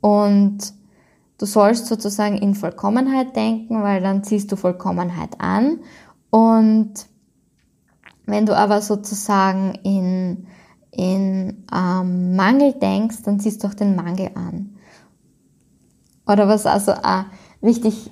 Und 0.00 0.72
du 1.38 1.46
sollst 1.46 1.86
sozusagen 1.86 2.38
in 2.38 2.54
Vollkommenheit 2.54 3.36
denken, 3.36 3.82
weil 3.82 4.00
dann 4.00 4.24
ziehst 4.24 4.50
du 4.52 4.56
Vollkommenheit 4.56 5.38
an. 5.38 5.80
Und 6.30 6.92
wenn 8.24 8.46
du 8.46 8.56
aber 8.56 8.80
sozusagen 8.80 9.74
in, 9.82 10.46
in 10.90 11.64
ähm, 11.74 12.34
Mangel 12.36 12.72
denkst, 12.72 13.22
dann 13.24 13.40
ziehst 13.40 13.62
du 13.62 13.68
auch 13.68 13.74
den 13.74 13.94
Mangel 13.94 14.30
an. 14.34 14.69
Oder 16.30 16.48
was 16.48 16.66
also 16.66 16.92
äh, 16.92 17.24
richtig 17.62 18.10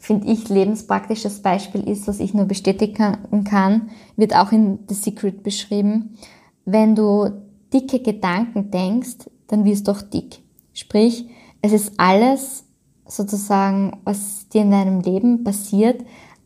finde 0.00 0.28
ich, 0.28 0.48
lebenspraktisches 0.48 1.42
Beispiel 1.42 1.86
ist, 1.86 2.08
was 2.08 2.20
ich 2.20 2.32
nur 2.32 2.46
bestätigen 2.46 3.44
kann, 3.44 3.90
wird 4.16 4.34
auch 4.34 4.50
in 4.50 4.78
The 4.88 4.94
Secret 4.94 5.42
beschrieben. 5.42 6.16
Wenn 6.64 6.94
du 6.94 7.30
dicke 7.72 8.00
Gedanken 8.00 8.70
denkst, 8.70 9.28
dann 9.48 9.64
wirst 9.66 9.86
du 9.86 9.92
auch 9.92 10.00
dick. 10.00 10.42
Sprich, 10.72 11.28
es 11.60 11.72
ist 11.72 11.92
alles 11.98 12.64
sozusagen, 13.06 14.00
was 14.04 14.48
dir 14.48 14.62
in 14.62 14.70
deinem 14.70 15.00
Leben 15.00 15.44
passiert, 15.44 16.00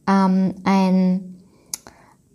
ähm, 0.09 0.55
ein, 0.65 1.37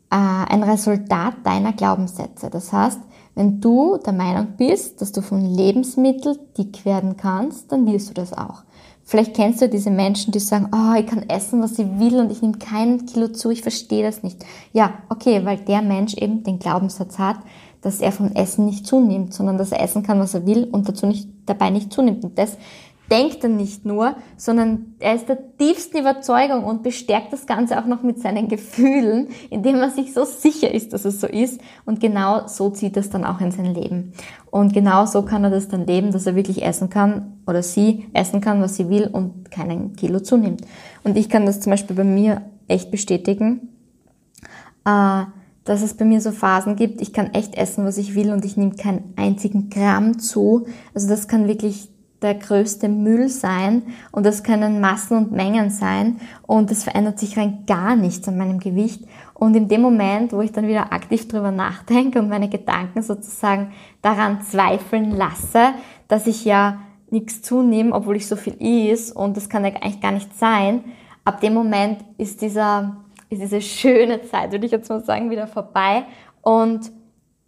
äh, 0.10 0.16
ein 0.16 0.64
Resultat 0.64 1.36
deiner 1.44 1.74
Glaubenssätze. 1.74 2.50
Das 2.50 2.72
heißt, 2.72 3.02
wenn 3.36 3.60
du 3.60 3.98
der 3.98 4.14
Meinung 4.14 4.54
bist, 4.58 5.02
dass 5.02 5.12
du 5.12 5.22
von 5.22 5.46
Lebensmitteln 5.46 6.38
dick 6.58 6.86
werden 6.86 7.18
kannst, 7.18 7.72
dann 7.72 7.86
wirst 7.86 8.10
du 8.10 8.14
das 8.14 8.32
auch. 8.32 8.64
Vielleicht 9.10 9.34
kennst 9.34 9.60
du 9.60 9.68
diese 9.68 9.90
Menschen, 9.90 10.32
die 10.32 10.40
sagen, 10.40 10.70
oh, 10.72 10.94
ich 10.96 11.08
kann 11.08 11.28
essen, 11.30 11.64
was 11.64 11.80
ich 11.80 11.88
will 11.98 12.20
und 12.20 12.32
ich 12.32 12.44
nehme 12.44 12.60
kein 12.60 13.08
Kilo 13.08 13.30
zu, 13.30 13.50
ich 13.50 13.64
verstehe 13.64 14.04
das 14.04 14.22
nicht. 14.22 14.46
Ja, 14.72 15.00
okay, 15.10 15.44
weil 15.46 15.58
der 15.58 15.82
Mensch 15.82 16.14
eben 16.14 16.44
den 16.44 16.60
Glaubenssatz 16.60 17.18
hat, 17.18 17.38
dass 17.82 18.02
er 18.02 18.12
vom 18.12 18.32
Essen 18.34 18.66
nicht 18.66 18.86
zunimmt, 18.86 19.34
sondern 19.34 19.58
dass 19.58 19.72
er 19.72 19.82
essen 19.82 20.04
kann, 20.04 20.20
was 20.20 20.36
er 20.36 20.46
will 20.46 20.66
und 20.66 20.88
dazu 20.88 21.08
nicht, 21.08 21.28
dabei 21.48 21.72
nicht 21.72 21.92
zunimmt. 21.92 22.24
Und 22.24 22.38
das 22.38 22.56
denkt 23.12 23.44
er 23.44 23.50
nicht 23.50 23.86
nur, 23.86 24.16
sondern 24.38 24.96
er 25.00 25.16
ist 25.16 25.28
der 25.28 25.58
tiefsten 25.58 25.98
Überzeugung 25.98 26.64
und 26.64 26.84
bestärkt 26.84 27.34
das 27.34 27.46
Ganze 27.46 27.80
auch 27.80 27.86
noch 27.86 28.04
mit 28.04 28.20
seinen 28.20 28.48
Gefühlen, 28.48 29.28
indem 29.50 29.78
er 29.78 29.90
sich 29.90 30.14
so 30.14 30.26
sicher 30.26 30.74
ist, 30.74 30.94
dass 30.94 31.06
es 31.06 31.20
so 31.20 31.28
ist. 31.28 31.60
Und 31.86 32.00
genau 32.00 32.48
so 32.48 32.70
zieht 32.70 32.96
er 32.96 33.02
es 33.02 33.10
dann 33.10 33.26
auch 33.26 33.42
in 33.42 33.52
sein 33.52 33.74
Leben. 33.74 34.14
Und 34.52 34.74
genau 34.74 35.06
so 35.06 35.24
kann 35.24 35.44
er 35.44 35.50
das 35.50 35.68
dann 35.68 35.86
leben, 35.86 36.12
dass 36.12 36.26
er 36.26 36.36
wirklich 36.36 36.64
essen 36.64 36.90
kann 36.90 37.40
oder 37.46 37.64
sie 37.64 38.08
essen 38.14 38.42
kann, 38.42 38.62
was 38.62 38.76
sie 38.76 38.90
will 38.90 39.08
und 39.12 39.52
keinen 39.52 39.96
Kilo 39.96 40.20
zunimmt. 40.20 40.62
Und 41.04 41.18
ich 41.18 41.30
kann 41.30 41.46
das 41.46 41.60
zum 41.60 41.72
Beispiel 41.72 41.96
bei 41.96 42.04
mir 42.04 42.42
echt 42.68 42.92
bestätigen, 42.92 43.70
äh, 44.86 45.24
dass 45.66 45.84
es 45.84 45.94
bei 45.94 46.06
mir 46.06 46.20
so 46.20 46.32
Phasen 46.32 46.76
gibt, 46.76 47.02
ich 47.02 47.14
kann 47.14 47.34
echt 47.34 47.56
essen, 47.56 47.86
was 47.86 47.98
ich 47.98 48.16
will 48.16 48.32
und 48.32 48.44
ich 48.44 48.58
nehme 48.58 48.76
keinen 48.76 49.14
einzigen 49.18 49.70
Gramm 49.70 50.18
zu. 50.18 50.66
Also 50.96 51.08
das 51.08 51.28
kann 51.28 51.48
wirklich 51.48 51.90
der 52.22 52.36
größte 52.36 52.90
Müll 52.90 53.30
sein. 53.30 53.84
Und 54.12 54.26
das 54.26 54.44
können 54.44 54.82
Massen 54.82 55.18
und 55.18 55.32
Mengen 55.32 55.70
sein. 55.70 56.20
Und 56.46 56.72
es 56.72 56.84
verändert 56.84 57.20
sich 57.20 57.38
rein 57.38 57.64
gar 57.66 57.96
nichts 57.96 58.28
an 58.28 58.38
meinem 58.38 58.60
Gewicht. 58.60 59.04
Und 59.34 59.56
in 59.56 59.68
dem 59.68 59.82
Moment, 59.82 60.34
wo 60.34 60.42
ich 60.42 60.52
dann 60.52 60.68
wieder 60.68 60.92
aktiv 60.92 61.28
drüber 61.28 61.52
nachdenke 61.52 62.20
und 62.20 62.30
meine 62.30 62.50
Gedanken 62.50 63.02
sozusagen 63.02 63.72
daran 64.02 64.42
zweifeln 64.42 65.12
lasse, 65.12 65.74
dass 66.08 66.28
ich 66.28 66.44
ja 66.44 66.80
nichts 67.10 67.42
zunehme, 67.42 67.94
obwohl 67.94 68.18
ich 68.18 68.28
so 68.28 68.36
viel 68.36 68.56
is 68.60 69.12
und 69.12 69.38
das 69.38 69.50
kann 69.50 69.64
ja 69.64 69.72
eigentlich 69.72 70.02
gar 70.02 70.12
nicht 70.12 70.38
sein, 70.38 70.84
ab 71.26 71.42
dem 71.42 71.54
Moment 71.54 72.04
ist 72.18 72.42
dieser, 72.42 72.98
ist 73.30 73.42
diese 73.42 73.62
schöne 73.62 74.22
Zeit, 74.24 74.52
würde 74.52 74.66
ich 74.66 74.72
jetzt 74.72 74.90
mal 74.90 75.04
sagen, 75.04 75.30
wieder 75.30 75.48
vorbei. 75.48 76.04
Und 76.42 76.92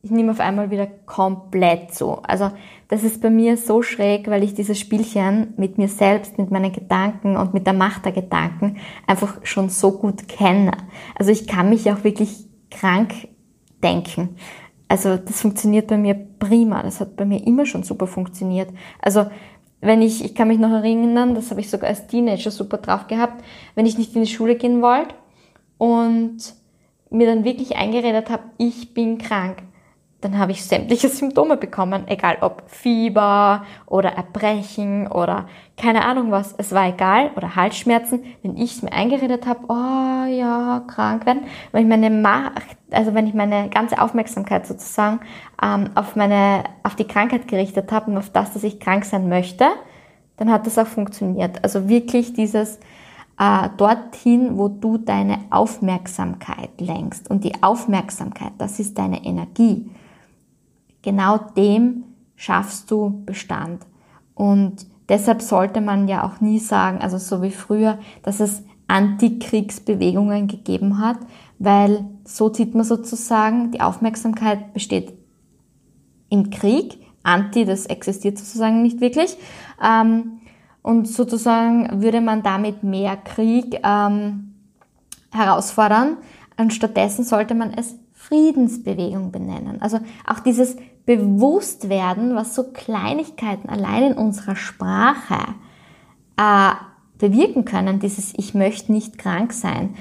ich 0.04 0.12
nehme 0.12 0.32
auf 0.32 0.40
einmal 0.40 0.72
wieder 0.72 0.88
komplett 1.06 1.94
zu. 1.94 2.18
Also 2.24 2.52
das 2.88 3.04
ist 3.04 3.22
bei 3.22 3.30
mir 3.30 3.56
so 3.56 3.84
schräg, 3.84 4.28
weil 4.30 4.44
ich 4.44 4.56
dieses 4.56 4.80
Spielchen 4.80 5.54
mit 5.58 5.78
mir 5.78 5.88
selbst, 5.88 6.38
mit 6.38 6.50
meinen 6.50 6.72
Gedanken 6.72 7.38
und 7.38 7.54
mit 7.54 7.68
der 7.68 7.74
Macht 7.74 8.06
der 8.06 8.12
Gedanken 8.12 8.78
einfach 9.06 9.46
schon 9.46 9.70
so 9.70 9.92
gut 9.92 10.28
kenne. 10.28 10.72
Also 11.18 11.32
ich 11.32 11.48
kann 11.48 11.70
mich 11.70 11.92
auch 11.92 12.04
wirklich 12.04 12.48
krank 12.72 13.14
denken. 13.84 14.36
Also 14.88 15.18
das 15.18 15.42
funktioniert 15.42 15.88
bei 15.88 15.98
mir 15.98 16.16
prima. 16.16 16.82
Das 16.82 17.00
hat 17.00 17.16
bei 17.16 17.26
mir 17.26 17.46
immer 17.46 17.66
schon 17.66 17.84
super 17.84 18.08
funktioniert. 18.08 18.70
Also 19.00 19.28
wenn 19.82 20.02
ich, 20.02 20.24
ich 20.24 20.36
kann 20.36 20.48
mich 20.48 20.60
noch 20.60 20.72
erinnern, 20.72 21.36
das 21.36 21.52
habe 21.52 21.62
ich 21.62 21.70
sogar 21.70 21.90
als 21.90 22.08
Teenager 22.08 22.52
super 22.52 22.78
drauf 22.78 23.08
gehabt, 23.08 23.44
wenn 23.76 23.86
ich 23.86 23.98
nicht 23.98 24.16
in 24.16 24.24
die 24.24 24.30
Schule 24.30 24.56
gehen 24.56 24.82
wollte 24.82 25.16
und 25.78 26.38
mir 27.10 27.28
dann 27.28 27.44
wirklich 27.44 27.76
eingeredet 27.76 28.30
habe, 28.30 28.44
ich 28.58 28.94
bin 28.94 29.18
krank, 29.18 29.64
dann 30.22 30.38
habe 30.38 30.52
ich 30.52 30.64
sämtliche 30.64 31.10
Symptome 31.10 31.58
bekommen, 31.58 32.04
egal 32.08 32.38
ob 32.42 32.64
Fieber 32.68 33.66
oder 33.88 34.12
Erbrechen 34.12 35.08
oder 35.08 35.48
keine 35.78 36.06
Ahnung 36.06 36.32
was. 36.32 36.54
Es 36.58 36.72
war 36.72 36.88
egal 36.88 37.32
oder 37.36 37.56
Halsschmerzen, 37.56 38.24
wenn 38.44 38.56
ich 38.56 38.76
es 38.76 38.82
mir 38.84 38.94
eingeredet 38.94 39.48
habe, 39.48 39.62
oh 39.68 40.26
ja, 40.32 40.84
krank 40.88 41.26
werden, 41.26 41.44
wenn 41.72 41.84
ich 41.84 41.90
meine 41.90 42.12
Macht, 42.12 42.78
also 42.92 43.16
wenn 43.16 43.26
ich 43.26 43.34
meine 43.34 43.70
ganze 43.70 44.00
Aufmerksamkeit 44.00 44.68
sozusagen 44.68 45.22
ähm, 45.62 45.90
auf 45.96 46.16
meine, 46.16 46.66
auf 46.84 46.96
die 46.96 47.08
Krankheit 47.08 47.48
gerichtet 47.48 47.92
habe 47.92 48.12
und 48.12 48.18
auf 48.18 48.30
das, 48.30 48.54
dass 48.54 48.64
ich 48.64 48.80
krank 48.80 49.06
sein 49.06 49.28
möchte, 49.28 49.66
dann 50.38 50.52
hat 50.52 50.68
das 50.68 50.78
auch 50.78 50.88
funktioniert. 50.88 51.64
Also 51.64 51.90
wirklich 51.90 52.34
dieses 52.34 52.78
äh, 53.40 53.70
dorthin, 53.78 54.60
wo 54.60 54.68
du 54.68 55.00
deine 55.00 55.40
Aufmerksamkeit 55.50 56.80
lenkst. 56.80 57.30
Und 57.30 57.44
die 57.44 57.64
Aufmerksamkeit, 57.64 58.54
das 58.60 58.80
ist 58.80 59.00
deine 59.00 59.26
Energie 59.26 59.90
genau 61.02 61.38
dem 61.38 62.04
schaffst 62.36 62.90
du 62.90 63.24
Bestand. 63.26 63.86
Und 64.34 64.86
deshalb 65.10 65.42
sollte 65.42 65.82
man 65.82 66.08
ja 66.08 66.26
auch 66.26 66.42
nie 66.42 66.60
sagen, 66.60 67.00
also 67.02 67.18
so 67.18 67.42
wie 67.42 67.52
früher, 67.52 68.00
dass 68.24 68.40
es 68.40 68.64
Antikriegsbewegungen 68.88 70.48
gegeben 70.48 71.00
hat, 71.00 71.18
weil 71.60 72.06
so 72.26 72.54
sieht 72.54 72.76
man 72.76 72.84
sozusagen, 72.84 73.72
die 73.72 73.82
Aufmerksamkeit 73.82 74.74
besteht 74.74 75.14
im 76.30 76.50
Krieg. 76.50 76.98
Anti, 77.24 77.66
das 77.66 77.86
existiert 77.86 78.40
sozusagen 78.40 78.82
nicht 78.82 79.00
wirklich. 79.00 79.38
Ähm, 79.84 80.42
und 80.82 81.08
sozusagen 81.08 82.02
würde 82.02 82.22
man 82.22 82.42
damit 82.42 82.84
mehr 82.84 83.16
Krieg 83.16 83.80
ähm, 83.84 84.56
herausfordern. 85.32 86.18
Anstattdessen 86.58 87.24
sollte 87.24 87.54
man 87.54 87.74
es 87.74 87.96
Friedensbewegung 88.14 89.32
benennen. 89.32 89.82
Also 89.82 90.00
auch 90.26 90.40
dieses 90.40 90.76
Bewusstwerden, 91.06 92.36
was 92.36 92.56
so 92.56 92.64
Kleinigkeiten 92.72 93.70
allein 93.70 94.12
in 94.12 94.18
unserer 94.18 94.56
Sprache 94.56 95.56
äh, 96.38 96.72
bewirken 97.18 97.66
können, 97.66 98.00
dieses 98.00 98.34
Ich 98.38 98.54
möchte 98.54 98.92
nicht 98.92 99.18
krank 99.18 99.54
sein, 99.54 99.96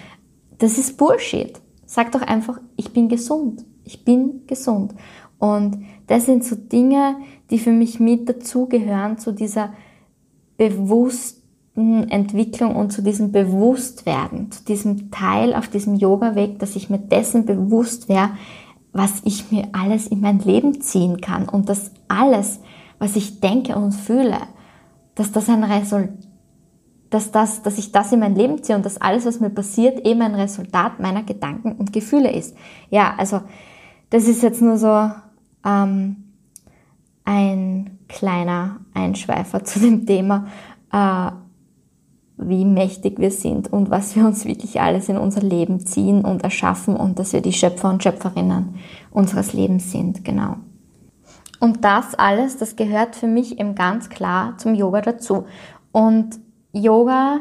das 0.59 0.79
ist 0.79 0.97
Bullshit. 0.99 1.61
Sag 1.87 2.13
doch 2.13 2.23
einfach, 2.23 2.61
ich 2.77 2.93
bin 2.93 3.09
gesund. 3.09 3.65
Ich 3.85 4.05
bin 4.05 4.47
gesund. 4.47 4.95
Und 5.39 5.85
das 6.07 6.27
sind 6.27 6.45
so 6.45 6.55
Dinge, 6.55 7.17
die 7.51 7.59
für 7.59 7.73
mich 7.73 7.99
mit 7.99 8.29
dazugehören 8.29 9.19
zu 9.19 9.33
dieser 9.33 9.73
bewussten 10.57 11.41
Entwicklung 12.11 12.77
und 12.77 12.93
zu 12.93 13.03
diesem 13.03 13.33
Bewusstwerden, 13.33 14.53
zu 14.53 14.65
diesem 14.65 15.11
Teil 15.11 15.55
auf 15.55 15.69
diesem 15.69 15.95
Yoga-Weg, 15.95 16.59
dass 16.59 16.77
ich 16.77 16.91
mir 16.91 16.99
dessen 16.99 17.47
bewusst 17.47 18.09
wäre, 18.09 18.31
was 18.93 19.21
ich 19.25 19.51
mir 19.53 19.69
alles 19.73 20.07
in 20.07 20.21
mein 20.21 20.41
Leben 20.41 20.81
ziehen 20.81 21.21
kann 21.21 21.49
und 21.49 21.69
dass 21.69 21.93
alles, 22.09 22.61
was 22.99 23.17
ich 23.17 23.41
denke 23.41 23.77
und 23.77 23.93
fühle, 23.93 24.39
dass 25.15 25.33
das 25.33 25.49
ein 25.49 25.65
Resultat 25.65 26.31
dass, 27.11 27.33
das, 27.33 27.63
dass 27.63 27.77
ich 27.77 27.93
das 27.93 28.13
in 28.13 28.21
mein 28.21 28.37
Leben 28.37 28.63
ziehe 28.63 28.77
und 28.77 28.87
dass 28.87 29.01
alles, 29.01 29.27
was 29.27 29.41
mir 29.41 29.51
passiert, 29.51 30.07
eben 30.07 30.23
ein 30.23 30.35
Resultat 30.35 31.01
meiner 31.01 31.25
Gedanken 31.25 31.73
und 31.73 31.93
Gefühle 31.93 32.31
ist. 32.31 32.57
Ja, 32.89 33.15
also 33.19 33.43
das 34.11 34.29
ist 34.29 34.43
jetzt 34.43 34.63
nur 34.63 34.77
so 34.77 35.11
ähm, 35.65 36.17
ein 37.25 37.99
kleiner 38.09 38.77
Einschweifer 38.95 39.65
zu 39.65 39.81
dem 39.81 40.07
Thema, 40.07 40.47
äh, 40.93 41.33
wie 42.41 42.65
mächtig 42.65 43.19
wir 43.19 43.31
sind 43.31 43.73
und 43.73 43.91
was 43.91 44.17
wir 44.17 44.27
uns 44.27 44.45
wirklich 44.45 44.81
alles 44.81 45.09
in 45.09 45.19
unser 45.19 45.43
Leben 45.43 45.87
ziehen 45.87 46.25
und 46.25 46.43
erschaffen 46.43 46.97
und 46.97 47.19
dass 47.19 47.33
wir 47.33 47.41
die 47.41 47.53
Schöpfer 47.53 47.91
und 47.91 48.03
Schöpferinnen 48.03 48.77
unseres 49.11 49.53
Lebens 49.53 49.91
sind, 49.91 50.25
genau. 50.25 50.57
Und 51.61 51.85
das 51.85 52.15
alles, 52.15 52.57
das 52.57 52.75
gehört 52.75 53.15
für 53.15 53.27
mich 53.27 53.61
eben 53.61 53.75
ganz 53.75 54.09
klar 54.09 54.57
zum 54.57 54.75
Yoga 54.75 55.03
dazu. 55.03 55.45
Und 55.93 56.41
Yoga, 56.73 57.41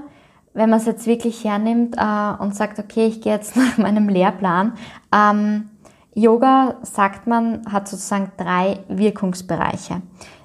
wenn 0.53 0.69
man 0.69 0.79
es 0.79 0.85
jetzt 0.85 1.07
wirklich 1.07 1.45
hernimmt 1.45 1.95
äh, 1.97 2.43
und 2.43 2.53
sagt, 2.53 2.79
okay, 2.79 3.07
ich 3.07 3.21
gehe 3.21 3.33
jetzt 3.33 3.55
nach 3.55 3.77
meinem 3.77 4.09
Lehrplan, 4.09 4.73
ähm, 5.13 5.69
Yoga, 6.13 6.75
sagt 6.81 7.27
man, 7.27 7.61
hat 7.71 7.87
sozusagen 7.87 8.31
drei 8.35 8.79
Wirkungsbereiche. 8.89 10.01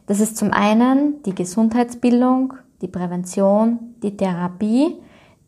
Das 0.06 0.20
ist 0.20 0.36
zum 0.36 0.52
einen 0.52 1.22
die 1.24 1.34
Gesundheitsbildung, 1.34 2.54
die 2.84 2.88
Prävention, 2.88 3.94
die 4.02 4.14
Therapie, 4.14 4.96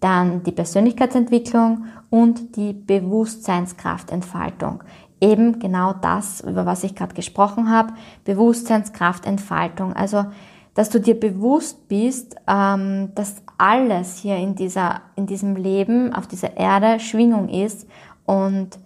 dann 0.00 0.42
die 0.42 0.52
Persönlichkeitsentwicklung 0.52 1.84
und 2.08 2.56
die 2.56 2.72
Bewusstseinskraftentfaltung. 2.72 4.82
Eben 5.20 5.58
genau 5.58 5.92
das, 5.92 6.40
über 6.40 6.64
was 6.64 6.82
ich 6.82 6.94
gerade 6.94 7.14
gesprochen 7.14 7.70
habe, 7.70 7.92
Bewusstseinskraftentfaltung. 8.24 9.92
Also, 9.92 10.24
dass 10.72 10.88
du 10.88 10.98
dir 10.98 11.18
bewusst 11.18 11.88
bist, 11.88 12.36
ähm, 12.46 13.10
dass 13.14 13.42
alles 13.58 14.16
hier 14.16 14.36
in, 14.36 14.54
dieser, 14.54 15.02
in 15.14 15.26
diesem 15.26 15.56
Leben, 15.56 16.14
auf 16.14 16.26
dieser 16.26 16.56
Erde 16.56 17.00
Schwingung 17.00 17.50
ist 17.50 17.86
und 18.24 18.78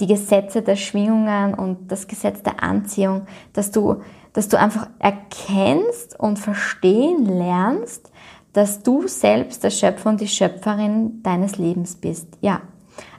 die 0.00 0.06
Gesetze 0.06 0.62
der 0.62 0.76
Schwingungen 0.76 1.54
und 1.54 1.90
das 1.90 2.06
Gesetz 2.06 2.42
der 2.42 2.62
Anziehung, 2.62 3.22
dass 3.52 3.70
du, 3.70 4.02
dass 4.32 4.48
du 4.48 4.58
einfach 4.58 4.88
erkennst 4.98 6.18
und 6.18 6.38
verstehen 6.38 7.26
lernst, 7.26 8.10
dass 8.52 8.82
du 8.82 9.06
selbst 9.08 9.64
der 9.64 9.70
Schöpfer 9.70 10.10
und 10.10 10.20
die 10.20 10.28
Schöpferin 10.28 11.22
deines 11.22 11.58
Lebens 11.58 11.96
bist. 11.96 12.28
Ja. 12.40 12.60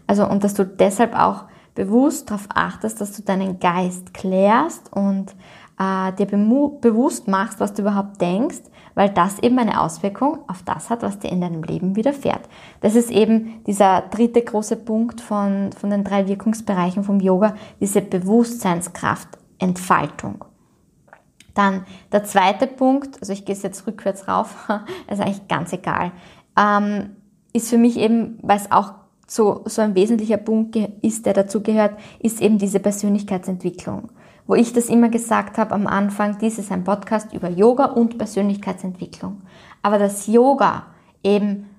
Also, 0.06 0.28
und 0.28 0.44
dass 0.44 0.54
du 0.54 0.66
deshalb 0.66 1.18
auch 1.18 1.46
bewusst 1.76 2.30
darauf 2.30 2.48
achtest, 2.54 3.02
dass 3.02 3.14
du 3.14 3.24
deinen 3.24 3.60
Geist 3.60 4.14
klärst 4.14 4.92
und 4.94 5.34
äh, 5.80 6.12
dir 6.14 6.28
bewusst 6.28 7.28
machst, 7.28 7.60
was 7.60 7.74
du 7.74 7.82
überhaupt 7.82 8.22
denkst, 8.22 8.62
weil 8.96 9.10
das 9.10 9.40
eben 9.40 9.58
eine 9.58 9.82
Auswirkung 9.82 10.40
auf 10.48 10.62
das 10.64 10.92
hat, 10.92 11.02
was 11.02 11.18
dir 11.18 11.32
in 11.32 11.42
deinem 11.42 11.64
Leben 11.64 11.96
widerfährt. 11.96 12.42
Das 12.82 12.96
ist 12.96 13.10
eben 13.10 13.64
dieser 13.66 14.02
dritte 14.02 14.44
große 14.44 14.76
Punkt 14.76 15.20
von, 15.20 15.72
von 15.72 15.90
den 15.90 16.04
drei 16.04 16.28
Wirkungsbereichen 16.28 17.04
vom 17.04 17.20
Yoga, 17.20 17.56
diese 17.80 18.02
Bewusstseinskraft, 18.02 19.30
Entfaltung. 19.58 20.46
Dann 21.54 21.86
der 22.12 22.24
zweite 22.24 22.68
Punkt, 22.68 23.20
also 23.22 23.34
ich 23.34 23.46
gehe 23.46 23.56
jetzt 23.56 23.88
rückwärts 23.88 24.28
rauf, 24.28 24.68
ist 25.10 25.22
eigentlich 25.22 25.48
ganz 25.48 25.74
egal, 25.74 26.12
ähm, 26.58 27.16
ist 27.54 27.70
für 27.70 27.78
mich 27.78 27.98
eben, 27.98 28.40
weil 28.42 28.58
es 28.58 28.72
auch 28.72 28.94
so, 29.28 29.62
so 29.66 29.82
ein 29.82 29.96
wesentlicher 29.96 30.38
Punkt 30.38 30.76
ist, 31.02 31.26
der 31.26 31.34
dazu 31.34 31.62
gehört, 31.62 32.00
ist 32.20 32.42
eben 32.42 32.58
diese 32.58 32.80
Persönlichkeitsentwicklung. 32.80 34.10
Wo 34.46 34.56
ich 34.56 34.74
das 34.74 34.90
immer 34.90 35.10
gesagt 35.10 35.58
habe 35.58 35.74
am 35.74 35.88
Anfang, 35.88 36.38
dies 36.40 36.58
ist 36.58 36.72
ein 36.72 36.84
Podcast 36.84 37.34
über 37.34 37.50
Yoga 37.50 37.86
und 37.86 38.18
Persönlichkeitsentwicklung. 38.18 39.42
Aber 39.82 39.98
dass 39.98 40.28
Yoga 40.28 40.88
eben 41.24 41.70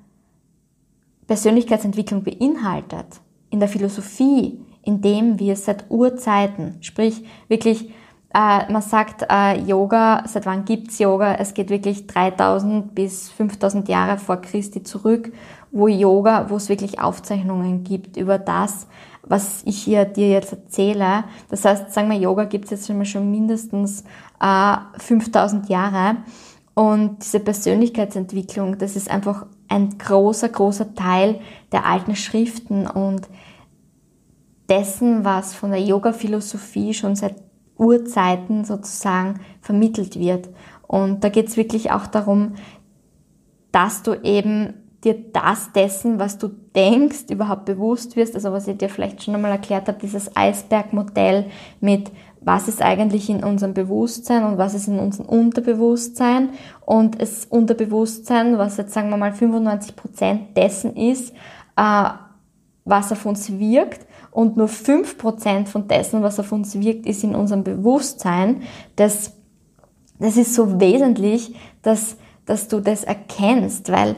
Persönlichkeitsentwicklung 1.27 2.23
beinhaltet, 2.23 3.21
in 3.51 3.61
der 3.61 3.69
Philosophie, 3.69 4.61
in 4.83 5.01
dem 5.01 5.39
wir 5.39 5.57
seit 5.57 5.91
Urzeiten, 5.91 6.79
sprich 6.81 7.25
wirklich 7.49 7.93
äh, 8.35 8.70
man 8.73 8.83
sagt, 8.83 9.25
äh, 9.31 9.61
Yoga, 9.61 10.25
seit 10.27 10.44
wann 10.44 10.64
gibt's 10.64 10.99
Yoga? 10.99 11.35
Es 11.35 11.55
geht 11.55 11.70
wirklich 11.70 12.09
3000 12.09 12.92
bis 12.94 13.31
5000 13.31 13.88
Jahre 13.88 14.18
vor 14.18 14.38
Christi 14.38 14.83
zurück, 14.83 15.33
wo 15.70 15.87
Yoga, 15.87 16.51
wo 16.51 16.57
es 16.57 16.68
wirklich 16.68 17.01
Aufzeichnungen 17.01 17.85
gibt 17.85 18.16
über 18.16 18.38
das, 18.38 18.88
was 19.23 19.62
ich 19.64 19.79
hier 19.79 20.05
dir 20.05 20.31
jetzt 20.31 20.53
erzähle. 20.53 21.25
Das 21.49 21.64
heißt, 21.64 21.92
sagen 21.92 22.11
wir, 22.11 22.18
Yoga 22.18 22.44
gibt's 22.44 22.70
jetzt 22.70 22.88
schon 22.88 23.31
mindestens 23.31 24.03
äh, 24.40 24.77
5000 24.99 25.68
Jahre. 25.68 26.16
Und 26.75 27.23
diese 27.23 27.38
Persönlichkeitsentwicklung, 27.38 28.79
das 28.79 28.97
ist 28.97 29.09
einfach 29.09 29.47
ein 29.68 29.97
großer, 29.97 30.49
großer 30.49 30.94
Teil 30.97 31.38
der 31.70 31.87
alten 31.87 32.16
Schriften 32.16 32.88
und 32.88 33.29
dessen, 34.68 35.25
was 35.25 35.55
von 35.55 35.70
der 35.70 35.81
Yoga-Philosophie 35.81 36.94
schon 36.94 37.14
seit 37.14 37.37
Urzeiten 37.77 38.65
sozusagen 38.65 39.41
vermittelt 39.61 40.19
wird. 40.19 40.49
Und 40.87 41.25
da 41.25 41.29
geht 41.29 41.49
es 41.49 41.57
wirklich 41.57 41.91
auch 41.91 42.07
darum, 42.07 42.55
dass 43.73 44.03
du 44.03 44.15
eben 44.23 44.75
dir 45.03 45.17
das 45.33 45.73
dessen, 45.73 46.19
was 46.19 46.39
du 46.39 46.49
denkst, 46.49 47.25
überhaupt 47.31 47.65
bewusst 47.65 48.17
wirst. 48.17 48.35
Also 48.35 48.53
was 48.53 48.69
ich 48.69 48.79
dir 48.79 48.89
vielleicht 48.89 49.23
schon 49.23 49.35
einmal 49.35 49.51
erklärt 49.51 49.89
habe, 49.89 49.99
dieses 50.01 50.35
Eisbergmodell 50.37 51.47
mit 51.81 52.11
was 52.45 52.69
ist 52.69 52.83
eigentlich 52.83 53.31
in 53.31 53.43
unserem 53.43 53.73
Bewusstsein 53.73 54.45
und 54.45 54.59
was 54.59 54.75
ist 54.75 54.87
in 54.87 54.99
unserem 54.99 55.27
Unterbewusstsein. 55.27 56.51
Und 56.85 57.21
das 57.21 57.47
Unterbewusstsein, 57.47 58.59
was 58.59 58.77
jetzt 58.77 58.93
sagen 58.93 59.09
wir 59.09 59.17
mal 59.17 59.33
95 59.33 59.97
Prozent 59.97 60.57
dessen 60.57 60.95
ist, 60.95 61.33
äh, 61.77 62.09
was 62.85 63.13
auf 63.13 63.25
uns 63.25 63.59
wirkt, 63.59 64.07
und 64.35 64.57
nur 64.57 64.66
5% 64.66 65.66
von 65.66 65.87
dessen, 65.87 66.25
was 66.25 66.40
auf 66.40 66.51
uns 66.51 66.79
wirkt, 66.81 67.07
ist 67.07 67.23
in 67.23 67.37
unserem 67.37 67.62
Bewusstsein. 67.62 68.62
Das, 68.97 69.33
das 70.18 70.37
ist 70.37 70.55
so 70.55 70.81
wesentlich, 70.81 71.55
dass, 71.83 72.16
dass 72.44 72.66
du 72.66 72.81
das 72.81 73.05
erkennst, 73.05 73.92
weil 73.92 74.16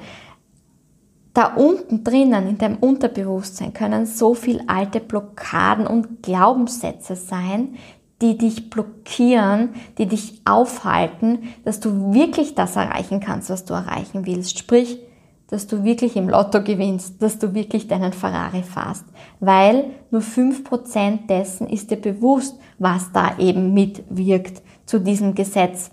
da 1.34 1.54
unten 1.54 2.02
drinnen 2.02 2.48
in 2.48 2.56
deinem 2.56 2.78
Unterbewusstsein 2.78 3.74
können 3.74 4.06
so 4.06 4.32
viel 4.32 4.62
alte 4.68 5.00
Blockaden 5.00 5.86
und 5.86 6.22
Glaubenssätze 6.22 7.14
sein, 7.14 7.74
die 8.22 8.38
dich 8.38 8.70
blockieren, 8.70 9.74
die 9.98 10.06
dich 10.06 10.40
aufhalten, 10.46 11.40
dass 11.66 11.78
du 11.78 12.14
wirklich 12.14 12.54
das 12.54 12.76
erreichen 12.76 13.20
kannst, 13.20 13.50
was 13.50 13.66
du 13.66 13.74
erreichen 13.74 14.24
willst. 14.24 14.58
Sprich, 14.58 14.98
dass 15.48 15.66
du 15.66 15.84
wirklich 15.84 16.16
im 16.16 16.28
Lotto 16.28 16.62
gewinnst, 16.62 17.22
dass 17.22 17.38
du 17.38 17.54
wirklich 17.54 17.86
deinen 17.86 18.12
Ferrari 18.12 18.62
fahrst, 18.62 19.04
weil 19.40 19.90
nur 20.10 20.22
5% 20.22 21.26
dessen 21.28 21.68
ist 21.68 21.90
dir 21.90 22.00
bewusst, 22.00 22.58
was 22.78 23.12
da 23.12 23.38
eben 23.38 23.72
mitwirkt 23.72 24.62
zu 24.86 25.00
diesem 25.00 25.34
Gesetz 25.34 25.90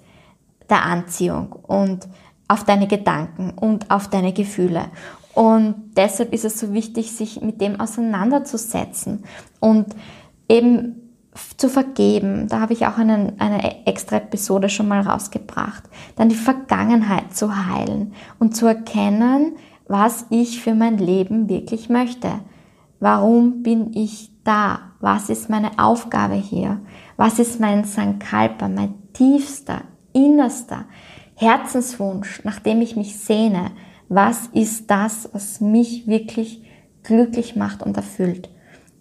der 0.70 0.84
Anziehung 0.84 1.52
und 1.52 2.08
auf 2.48 2.64
deine 2.64 2.88
Gedanken 2.88 3.52
und 3.52 3.90
auf 3.92 4.08
deine 4.08 4.34
Gefühle. 4.34 4.86
Und 5.34 5.76
deshalb 5.98 6.34
ist 6.34 6.46
es 6.46 6.60
so 6.60 6.74
wichtig, 6.74 7.12
sich 7.12 7.42
mit 7.42 7.60
dem 7.62 7.80
auseinanderzusetzen 7.80 9.24
und 9.60 9.88
eben 10.48 11.03
zu 11.58 11.70
vergeben. 11.70 12.48
Da 12.48 12.60
habe 12.60 12.74
ich 12.74 12.86
auch 12.86 12.98
einen, 12.98 13.40
eine 13.40 13.86
extra 13.86 14.18
Episode 14.18 14.70
schon 14.70 14.88
mal 14.88 15.02
rausgebracht. 15.02 15.84
Dann 16.16 16.30
die 16.30 16.36
Vergangenheit 16.36 17.36
zu 17.36 17.56
heilen 17.68 18.14
und 18.40 18.56
zu 18.56 18.66
erkennen, 18.66 19.54
was 19.88 20.26
ich 20.30 20.62
für 20.62 20.76
mein 20.76 20.98
Leben 20.98 21.50
wirklich 21.50 21.90
möchte. 21.90 22.40
Warum 23.00 23.64
bin 23.64 23.94
ich 23.94 24.32
da? 24.44 24.80
Was 25.00 25.30
ist 25.30 25.50
meine 25.50 25.78
Aufgabe 25.78 26.36
hier? 26.36 26.80
Was 27.18 27.40
ist 27.40 27.60
mein 27.60 27.84
Sankalpa, 27.84 28.70
mein 28.70 28.94
tiefster, 29.14 29.82
innerster 30.14 30.86
Herzenswunsch, 31.36 32.44
nach 32.44 32.60
dem 32.60 32.82
ich 32.82 32.96
mich 32.96 33.20
sehne? 33.20 33.72
Was 34.08 34.48
ist 34.54 34.90
das, 34.90 35.30
was 35.34 35.60
mich 35.60 36.08
wirklich 36.08 36.64
glücklich 37.04 37.56
macht 37.56 37.84
und 37.84 37.98
erfüllt? 37.98 38.50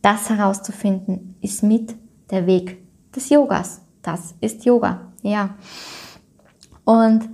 Das 0.00 0.30
herauszufinden 0.30 1.36
ist 1.40 1.62
mit 1.62 1.94
der 2.32 2.46
Weg 2.46 2.78
des 3.14 3.28
Yogas. 3.28 3.82
Das 4.02 4.34
ist 4.40 4.64
Yoga, 4.64 5.12
ja. 5.22 5.50
Und 6.84 7.28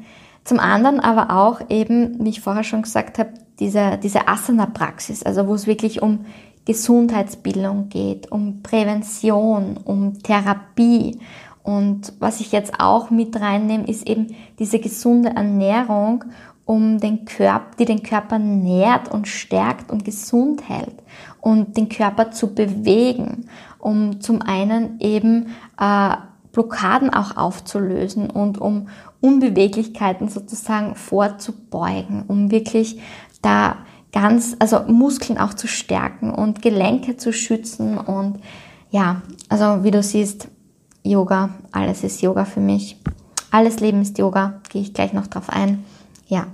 zum 0.45 0.59
anderen 0.61 1.01
aber 1.01 1.35
auch 1.35 1.61
eben, 1.71 2.23
wie 2.25 2.31
ich 2.31 2.43
vorher 2.43 2.65
schon 2.65 2.83
gesagt 2.83 3.19
habe, 3.19 3.33
diese, 3.59 3.99
diese 4.03 4.29
Asana-Praxis, 4.29 5.23
also 5.23 5.47
wo 5.47 5.55
es 5.55 5.67
wirklich 5.67 6.03
um 6.03 6.27
Gesundheitsbildung 6.65 7.89
geht, 7.89 8.31
um 8.31 8.63
Prävention, 8.63 9.79
um 9.85 10.23
Therapie. 10.23 11.19
Und 11.63 12.13
was 12.19 12.41
ich 12.41 12.53
jetzt 12.53 12.79
auch 12.79 13.11
mit 13.11 13.41
reinnehme, 13.41 13.87
ist 13.89 14.07
eben 14.07 14.35
diese 14.59 14.79
gesunde 14.79 15.31
Ernährung, 15.31 16.25
um 16.67 17.01
den 17.01 17.25
Körper, 17.25 17.71
die 17.79 17.87
den 17.87 18.03
Körper 18.03 18.39
nährt 18.39 19.11
und 19.11 19.27
stärkt 19.27 19.91
und 19.91 20.05
gesund 20.05 20.69
hält 20.69 21.03
und 21.41 21.79
den 21.79 21.89
Körper 21.89 22.31
zu 22.31 22.55
bewegen 22.55 23.49
um 23.79 24.21
zum 24.21 24.43
einen 24.43 25.01
eben 25.01 25.55
äh, 25.81 26.17
Blockaden 26.53 27.11
auch 27.11 27.37
aufzulösen 27.37 28.31
und 28.31 28.59
um 28.59 28.89
Unbeweglichkeiten 29.21 30.29
sozusagen 30.29 30.95
vorzubeugen, 30.95 32.25
um 32.27 32.51
wirklich 32.51 33.01
da 33.43 33.77
ganz, 34.13 34.57
also 34.59 34.81
Muskeln 34.89 35.39
auch 35.39 35.55
zu 35.55 35.69
stärken 35.69 36.31
und 36.31 36.63
Gelenke 36.63 37.17
zu 37.17 37.33
schützen 37.33 37.99
und 37.99 38.41
ja, 38.91 39.23
also 39.49 39.85
wie 39.85 39.91
du 39.91 40.03
siehst, 40.03 40.49
Yoga, 41.03 41.51
alles 41.73 42.05
ist 42.05 42.23
Yoga 42.23 42.45
für 42.45 42.61
mich. 42.61 42.97
Alles 43.51 43.81
Leben 43.81 44.03
ist 44.03 44.19
Yoga, 44.19 44.61
gehe 44.69 44.83
ich 44.83 44.95
gleich 44.95 45.13
noch 45.13 45.27
drauf 45.27 45.49
ein. 45.49 45.85
Ja. 46.27 46.47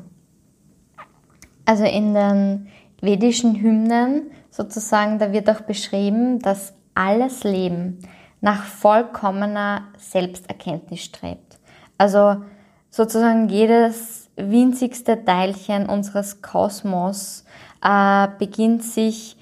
Also 1.65 1.85
in 1.85 2.15
den 2.15 2.69
vedischen 3.01 3.61
Hymnen 3.61 4.31
sozusagen, 4.51 5.19
da 5.19 5.33
wird 5.33 5.49
auch 5.51 5.63
beschrieben, 5.63 6.39
dass 6.41 6.75
alles 6.95 7.45
Leben 7.45 7.99
nach 8.41 8.63
vollkommener 8.63 9.89
Selbsterkenntnis 9.97 11.03
strebt. 11.03 11.59
Also 11.99 12.43
sozusagen 12.91 13.49
jedes 13.49 14.31
winzigste 14.37 15.25
Teilchen 15.25 15.87
unseres 15.87 16.43
Kosmos 16.43 17.45
äh, 17.83 18.29
beginnt 18.39 18.83
sich 18.83 19.37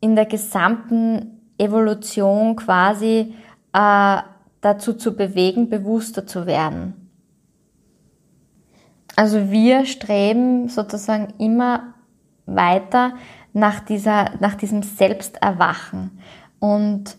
in 0.00 0.14
der 0.14 0.26
gesamten 0.26 1.40
Evolution 1.58 2.56
quasi 2.56 3.34
äh, 3.72 4.16
dazu 4.60 4.94
zu 4.94 5.16
bewegen, 5.16 5.68
bewusster 5.68 6.26
zu 6.26 6.46
werden. 6.46 7.10
Also 9.16 9.50
wir 9.50 9.84
streben 9.84 10.68
sozusagen 10.68 11.34
immer 11.38 11.94
weiter 12.46 13.14
nach, 13.52 13.80
dieser, 13.80 14.30
nach 14.38 14.54
diesem 14.54 14.82
Selbsterwachen 14.82 16.20
und 16.60 17.16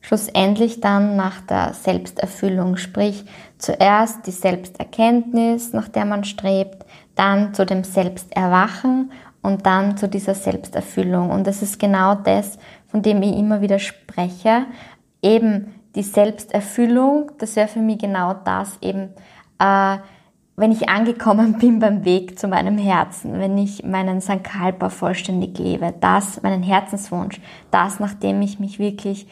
schlussendlich 0.00 0.80
dann 0.80 1.16
nach 1.16 1.40
der 1.40 1.72
Selbsterfüllung, 1.74 2.76
sprich 2.76 3.24
zuerst 3.58 4.26
die 4.26 4.32
Selbsterkenntnis, 4.32 5.72
nach 5.72 5.88
der 5.88 6.04
man 6.04 6.24
strebt, 6.24 6.84
dann 7.14 7.54
zu 7.54 7.64
dem 7.64 7.84
Selbsterwachen 7.84 9.12
und 9.42 9.64
dann 9.66 9.96
zu 9.96 10.08
dieser 10.08 10.34
Selbsterfüllung. 10.34 11.30
Und 11.30 11.46
das 11.46 11.62
ist 11.62 11.78
genau 11.78 12.14
das, 12.14 12.58
von 12.88 13.02
dem 13.02 13.22
ich 13.22 13.36
immer 13.36 13.60
wieder 13.60 13.78
spreche. 13.78 14.66
Eben 15.22 15.74
die 15.94 16.02
Selbsterfüllung, 16.02 17.32
das 17.38 17.56
wäre 17.56 17.68
für 17.68 17.80
mich 17.80 17.98
genau 17.98 18.34
das 18.34 18.78
eben, 18.80 19.10
äh, 19.58 19.98
wenn 20.56 20.72
ich 20.72 20.88
angekommen 20.88 21.58
bin 21.60 21.78
beim 21.78 22.04
Weg 22.04 22.38
zu 22.38 22.48
meinem 22.48 22.78
Herzen, 22.78 23.38
wenn 23.38 23.56
ich 23.58 23.84
meinen 23.84 24.20
Sankalpa 24.20 24.88
vollständig 24.88 25.58
lebe, 25.58 25.94
das, 26.00 26.42
meinen 26.42 26.62
Herzenswunsch, 26.62 27.40
das, 27.70 28.00
nachdem 28.00 28.42
ich 28.42 28.60
mich 28.60 28.78
wirklich 28.78 29.26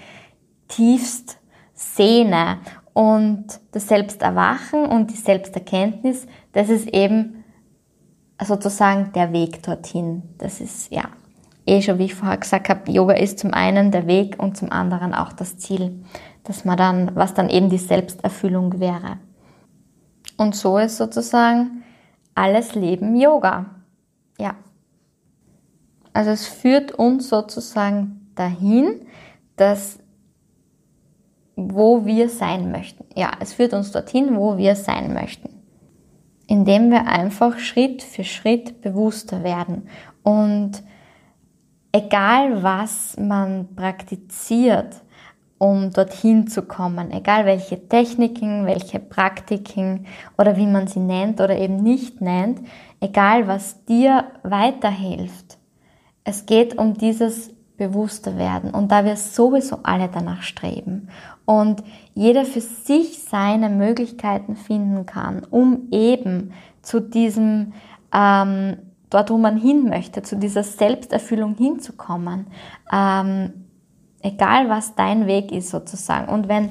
tiefst 0.68 1.38
sehne 1.74 2.58
und 2.92 3.46
das 3.72 3.88
Selbsterwachen 3.88 4.84
und 4.84 5.10
die 5.10 5.16
Selbsterkenntnis, 5.16 6.26
das 6.52 6.68
ist 6.68 6.88
eben 6.88 7.44
sozusagen 8.42 9.12
der 9.12 9.32
Weg 9.32 9.62
dorthin. 9.62 10.22
Das 10.38 10.60
ist 10.60 10.92
ja 10.92 11.04
eh 11.66 11.82
schon, 11.82 11.98
wie 11.98 12.06
ich 12.06 12.14
vorher 12.14 12.38
gesagt 12.38 12.68
habe, 12.68 12.90
Yoga 12.90 13.14
ist 13.14 13.38
zum 13.38 13.54
einen 13.54 13.90
der 13.90 14.06
Weg 14.06 14.42
und 14.42 14.56
zum 14.56 14.72
anderen 14.72 15.14
auch 15.14 15.32
das 15.32 15.58
Ziel, 15.58 16.02
dass 16.44 16.64
man 16.64 16.76
dann, 16.76 17.14
was 17.14 17.34
dann 17.34 17.48
eben 17.48 17.70
die 17.70 17.78
Selbsterfüllung 17.78 18.80
wäre. 18.80 19.18
Und 20.40 20.56
so 20.56 20.78
ist 20.78 20.96
sozusagen 20.96 21.82
alles 22.34 22.74
Leben 22.74 23.14
Yoga. 23.14 23.66
Ja. 24.38 24.54
Also 26.12 26.30
es 26.30 26.46
führt 26.46 26.92
uns 26.92 27.28
sozusagen 27.28 28.30
dahin, 28.34 29.06
dass 29.56 29.98
wo 31.56 32.06
wir 32.06 32.30
sein 32.30 32.72
möchten. 32.72 33.04
Ja, 33.14 33.32
es 33.40 33.52
führt 33.52 33.74
uns 33.74 33.92
dorthin, 33.92 34.34
wo 34.34 34.56
wir 34.56 34.76
sein 34.76 35.12
möchten 35.12 35.60
indem 36.50 36.90
wir 36.90 37.06
einfach 37.06 37.60
Schritt 37.60 38.02
für 38.02 38.24
Schritt 38.24 38.80
bewusster 38.80 39.44
werden. 39.44 39.86
Und 40.24 40.82
egal 41.92 42.64
was 42.64 43.16
man 43.16 43.76
praktiziert, 43.76 44.96
um 45.60 45.90
dorthin 45.90 46.46
zu 46.46 46.62
kommen, 46.62 47.10
egal 47.10 47.44
welche 47.44 47.86
Techniken, 47.86 48.64
welche 48.64 48.98
Praktiken 48.98 50.06
oder 50.38 50.56
wie 50.56 50.66
man 50.66 50.86
sie 50.86 51.00
nennt 51.00 51.38
oder 51.38 51.58
eben 51.58 51.76
nicht 51.82 52.22
nennt, 52.22 52.60
egal 52.98 53.46
was 53.46 53.84
dir 53.84 54.24
weiterhilft. 54.42 55.58
Es 56.24 56.46
geht 56.46 56.78
um 56.78 56.94
dieses 56.94 57.50
bewusster 57.76 58.38
werden 58.38 58.70
und 58.70 58.90
da 58.90 59.04
wir 59.04 59.16
sowieso 59.16 59.80
alle 59.82 60.08
danach 60.08 60.40
streben 60.40 61.08
und 61.44 61.84
jeder 62.14 62.46
für 62.46 62.62
sich 62.62 63.22
seine 63.22 63.68
Möglichkeiten 63.68 64.56
finden 64.56 65.04
kann, 65.04 65.44
um 65.50 65.88
eben 65.90 66.54
zu 66.80 67.00
diesem, 67.00 67.74
ähm, 68.14 68.78
dort 69.10 69.28
wo 69.28 69.36
man 69.36 69.58
hin 69.58 69.90
möchte, 69.90 70.22
zu 70.22 70.36
dieser 70.36 70.62
Selbsterfüllung 70.62 71.54
hinzukommen, 71.56 72.46
ähm, 72.90 73.59
egal 74.22 74.68
was 74.68 74.94
dein 74.94 75.26
Weg 75.26 75.52
ist 75.52 75.70
sozusagen. 75.70 76.28
Und 76.28 76.48
wenn 76.48 76.70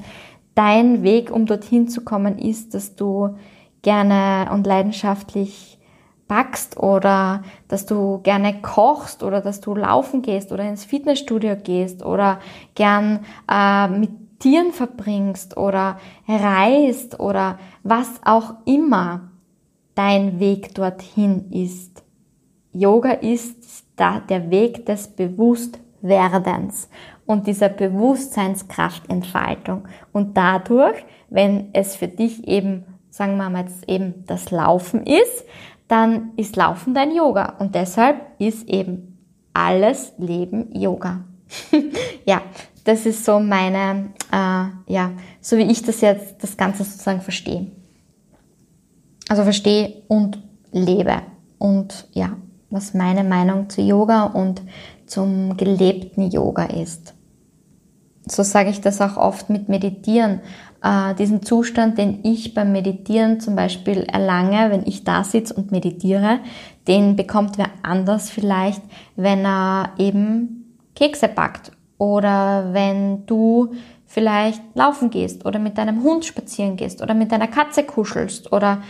dein 0.56 1.04
Weg, 1.04 1.32
um 1.32 1.46
dorthin 1.46 1.88
zu 1.88 2.04
kommen, 2.04 2.38
ist, 2.38 2.74
dass 2.74 2.96
du 2.96 3.36
gerne 3.82 4.52
und 4.52 4.68
leidenschaftlich 4.68 5.80
backst 6.28 6.78
oder 6.78 7.44
dass 7.68 7.86
du 7.86 8.20
gerne 8.22 8.62
kochst 8.62 9.24
oder 9.24 9.42
dass 9.42 9.62
du 9.62 9.74
laufen 9.76 10.22
gehst 10.22 10.52
oder 10.52 10.64
ins 10.64 10.86
Fitnessstudio 10.86 11.56
gehst 11.56 12.06
oder 12.06 12.40
gern 12.76 13.26
äh, 13.52 13.88
mit 13.88 14.12
Tieren 14.40 14.72
verbringst 14.72 15.58
oder 15.58 16.00
reist 16.28 17.20
oder 17.20 17.60
was 17.84 18.22
auch 18.24 18.54
immer 18.66 19.32
dein 19.96 20.40
Weg 20.40 20.74
dorthin 20.76 21.52
ist. 21.52 22.04
Yoga 22.72 23.12
ist 23.12 23.86
da 23.98 24.20
der 24.22 24.50
Weg 24.50 24.86
des 24.86 25.10
Bewusstwerdens 25.10 26.90
und 27.30 27.46
dieser 27.46 27.70
Bewusstseinskraftentfaltung. 27.70 29.88
Und 30.12 30.36
dadurch, 30.36 31.06
wenn 31.30 31.70
es 31.74 31.96
für 31.96 32.08
dich 32.08 32.48
eben, 32.48 32.86
sagen 33.12 33.38
wir 33.38 33.52
mal 33.52 33.66
jetzt 33.66 33.88
eben 33.88 34.26
das 34.26 34.50
Laufen 34.50 35.06
ist, 35.06 35.46
dann 35.88 36.32
ist 36.38 36.56
Laufen 36.56 36.96
dein 36.96 37.16
Yoga. 37.16 37.58
Und 37.60 37.76
deshalb 37.76 38.20
ist 38.40 38.68
eben 38.68 39.20
alles 39.54 40.14
Leben 40.18 40.76
Yoga. 40.76 41.24
ja, 42.26 42.42
das 42.84 43.06
ist 43.06 43.24
so 43.24 43.40
meine, 43.40 44.10
äh, 44.32 44.66
ja, 44.92 45.12
so 45.40 45.56
wie 45.58 45.72
ich 45.72 45.84
das 45.84 46.02
jetzt, 46.02 46.42
das 46.42 46.58
Ganze 46.58 46.84
sozusagen 46.84 47.22
verstehe. 47.22 47.68
Also 49.30 49.44
verstehe 49.44 50.02
und 50.08 50.42
lebe. 50.72 51.22
Und 51.60 52.08
ja, 52.12 52.32
was 52.72 52.96
meine 52.96 53.24
Meinung 53.24 53.70
zu 53.70 53.84
Yoga 53.84 54.24
und 54.24 54.64
zum 55.06 55.58
gelebten 55.58 56.32
Yoga 56.32 56.64
ist. 56.64 57.14
So 58.32 58.44
sage 58.44 58.70
ich 58.70 58.82
das 58.82 59.02
auch 59.02 59.18
oft 59.18 59.50
mit 59.50 59.70
Meditieren. 59.70 60.42
Äh, 60.84 61.16
diesen 61.16 61.42
Zustand, 61.44 61.98
den 61.98 62.20
ich 62.24 62.54
beim 62.54 62.72
Meditieren 62.72 63.40
zum 63.40 63.56
Beispiel 63.56 64.04
erlange, 64.04 64.72
wenn 64.72 64.86
ich 64.86 65.04
da 65.04 65.24
sitze 65.24 65.54
und 65.54 65.72
meditiere, 65.72 66.40
den 66.88 67.16
bekommt 67.16 67.58
wer 67.58 67.70
anders 67.84 68.30
vielleicht, 68.30 68.82
wenn 69.16 69.46
er 69.46 69.92
eben 69.98 70.78
Kekse 70.96 71.28
backt 71.28 71.72
oder 71.98 72.74
wenn 72.74 73.26
du 73.26 73.74
vielleicht 74.06 74.62
laufen 74.74 75.10
gehst 75.10 75.46
oder 75.46 75.60
mit 75.60 75.78
deinem 75.78 76.04
Hund 76.04 76.26
spazieren 76.26 76.78
gehst 76.78 77.02
oder 77.02 77.14
mit 77.14 77.32
deiner 77.32 77.48
Katze 77.48 77.84
kuschelst 77.84 78.52
oder 78.52 78.82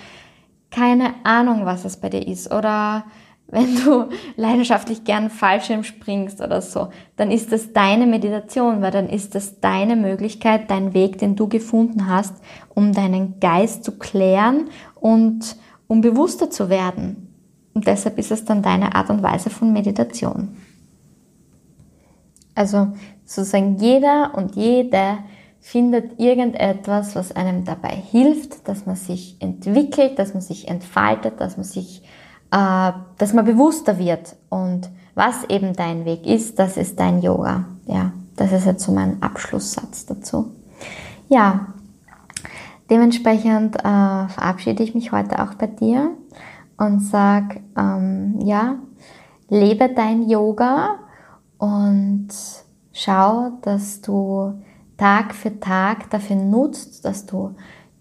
keine 0.71 1.13
Ahnung, 1.23 1.65
was 1.65 1.85
es 1.85 1.97
bei 1.97 2.09
dir 2.09 2.25
ist 2.25 2.53
oder 2.53 3.03
wenn 3.51 3.75
du 3.75 4.09
leidenschaftlich 4.35 5.03
gern 5.03 5.29
Fallschirm 5.29 5.83
springst 5.83 6.41
oder 6.41 6.61
so, 6.61 6.89
dann 7.15 7.31
ist 7.31 7.51
das 7.51 7.73
deine 7.73 8.05
Meditation, 8.05 8.81
weil 8.81 8.91
dann 8.91 9.09
ist 9.09 9.35
das 9.35 9.59
deine 9.59 9.95
Möglichkeit, 9.95 10.69
dein 10.69 10.93
Weg, 10.93 11.17
den 11.17 11.35
du 11.35 11.47
gefunden 11.47 12.07
hast, 12.07 12.35
um 12.73 12.93
deinen 12.93 13.39
Geist 13.39 13.83
zu 13.83 13.97
klären 13.97 14.69
und 14.95 15.55
um 15.87 16.01
bewusster 16.01 16.49
zu 16.49 16.69
werden. 16.69 17.29
Und 17.73 17.87
deshalb 17.87 18.17
ist 18.17 18.31
es 18.31 18.45
dann 18.45 18.61
deine 18.61 18.95
Art 18.95 19.09
und 19.09 19.23
Weise 19.23 19.49
von 19.49 19.73
Meditation. 19.73 20.55
Also 22.55 22.89
sozusagen 23.25 23.77
jeder 23.77 24.33
und 24.35 24.55
jede 24.55 25.19
findet 25.61 26.19
irgendetwas, 26.19 27.15
was 27.15 27.35
einem 27.35 27.63
dabei 27.65 27.95
hilft, 27.95 28.67
dass 28.67 28.85
man 28.85 28.95
sich 28.95 29.37
entwickelt, 29.39 30.19
dass 30.19 30.33
man 30.33 30.41
sich 30.41 30.67
entfaltet, 30.67 31.39
dass 31.39 31.57
man 31.57 31.63
sich, 31.63 32.03
äh, 32.51 32.91
dass 33.17 33.33
man 33.33 33.45
bewusster 33.45 33.97
wird. 33.97 34.35
Und 34.49 34.89
was 35.15 35.43
eben 35.49 35.73
dein 35.73 36.05
Weg 36.05 36.25
ist, 36.25 36.59
das 36.59 36.77
ist 36.77 36.99
dein 36.99 37.21
Yoga. 37.21 37.65
Ja, 37.85 38.11
das 38.35 38.51
ist 38.51 38.65
jetzt 38.65 38.83
so 38.83 38.91
mein 38.91 39.21
Abschlusssatz 39.21 40.05
dazu. 40.05 40.51
Ja, 41.27 41.67
dementsprechend 42.89 43.75
äh, 43.77 43.81
verabschiede 43.81 44.83
ich 44.83 44.95
mich 44.95 45.11
heute 45.11 45.43
auch 45.43 45.53
bei 45.55 45.67
dir 45.67 46.11
und 46.77 47.01
sag, 47.01 47.59
ähm, 47.77 48.39
ja, 48.41 48.75
lebe 49.49 49.89
dein 49.93 50.29
Yoga 50.29 50.95
und 51.57 52.29
schau, 52.93 53.51
dass 53.61 54.01
du 54.01 54.53
Tag 54.97 55.33
für 55.33 55.59
Tag 55.59 56.09
dafür 56.09 56.35
nutzt, 56.35 57.05
dass 57.05 57.25
du 57.25 57.55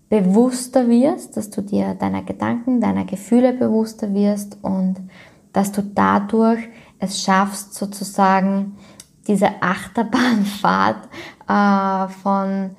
bewusster 0.08 0.88
wirst, 0.88 1.36
dass 1.36 1.50
du 1.50 1.62
dir 1.62 1.94
deiner 1.94 2.22
Gedanken, 2.22 2.80
deiner 2.80 3.04
Gefühle 3.04 3.52
bewusster 3.52 4.14
wirst 4.14 4.58
und 4.62 4.96
dass 5.52 5.72
du 5.72 5.82
dadurch 5.82 6.60
es 6.98 7.22
schaffst, 7.22 7.74
sozusagen 7.74 8.76
diese 9.26 9.48
Achterbahnfahrt 9.60 11.08
äh, 11.48 12.08
von 12.22 12.70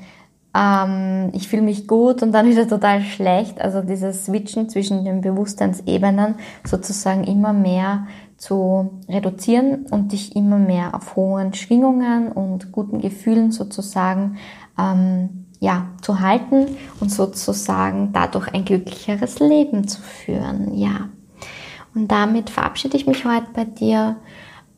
ähm, 0.56 1.30
ich 1.34 1.48
fühle 1.48 1.62
mich 1.62 1.88
gut 1.88 2.24
und 2.24 2.32
dann 2.32 2.48
wieder 2.48 2.68
total 2.68 3.02
schlecht, 3.02 3.62
also 3.62 3.82
dieses 3.82 4.26
Switchen 4.26 4.68
zwischen 4.70 5.06
den 5.06 5.22
Bewusstseinsebenen 5.22 6.36
sozusagen 6.66 7.24
immer 7.24 7.54
mehr 7.54 8.08
zu 8.38 9.02
reduzieren 9.08 9.86
und 9.92 10.12
dich 10.12 10.36
immer 10.36 10.58
mehr 10.58 10.96
auf 10.96 11.16
hohen 11.16 11.54
Schwingungen 11.54 12.32
und 12.32 12.72
guten 12.72 13.00
Gefühlen 13.00 13.52
sozusagen 13.52 14.38
ähm, 14.80 15.46
ja, 15.60 15.88
zu 16.02 16.20
halten 16.22 16.78
und 17.00 17.12
sozusagen 17.12 18.14
dadurch 18.14 18.54
ein 18.54 18.66
glücklicheres 18.66 19.40
Leben 19.40 19.88
zu 19.88 20.02
führen. 20.02 20.76
Ja. 20.76 21.10
Und 21.94 22.10
damit 22.10 22.50
verabschiede 22.50 22.98
ich 22.98 23.08
mich 23.08 23.26
heute 23.26 23.48
bei 23.54 23.66
dir. 23.66 24.18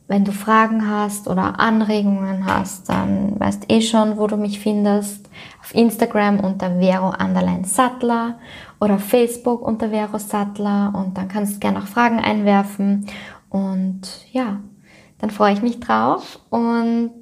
Wenn 0.08 0.26
du 0.26 0.34
Fragen 0.34 0.90
hast 0.90 1.28
oder 1.28 1.60
Anregungen 1.60 2.46
hast, 2.46 2.90
dann 2.90 3.40
weißt 3.40 3.72
eh 3.72 3.82
schon, 3.82 4.18
wo 4.18 4.28
du 4.28 4.36
mich 4.36 4.60
findest. 4.60 5.30
Auf 5.62 5.74
Instagram 5.74 6.40
unter 6.40 6.80
Vero 6.80 7.14
Underline 7.18 7.64
Sattler 7.66 8.40
oder 8.80 9.00
Facebook 9.00 9.62
unter 9.62 9.90
Vero 9.90 10.18
Sattler 10.18 10.92
und 10.96 11.18
dann 11.18 11.28
kannst 11.28 11.56
du 11.56 11.60
gerne 11.60 11.80
auch 11.80 11.88
Fragen 11.88 12.20
einwerfen 12.20 13.06
und 13.50 14.02
ja, 14.32 14.60
dann 15.20 15.30
freue 15.30 15.54
ich 15.54 15.62
mich 15.62 15.80
drauf 15.80 16.40
und 16.50 17.22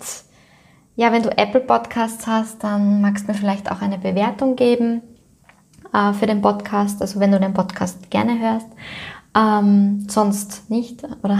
ja, 0.99 1.13
wenn 1.13 1.23
du 1.23 1.29
Apple 1.37 1.61
Podcasts 1.61 2.27
hast, 2.27 2.61
dann 2.61 2.99
magst 2.99 3.23
du 3.23 3.31
mir 3.31 3.37
vielleicht 3.37 3.71
auch 3.71 3.81
eine 3.81 3.97
Bewertung 3.97 4.57
geben 4.57 5.01
äh, 5.93 6.11
für 6.11 6.27
den 6.27 6.41
Podcast, 6.41 7.01
also 7.01 7.21
wenn 7.21 7.31
du 7.31 7.39
den 7.39 7.53
Podcast 7.53 8.11
gerne 8.11 8.37
hörst. 8.37 8.67
Ähm, 9.33 10.09
sonst 10.09 10.69
nicht 10.69 11.05
oder 11.23 11.39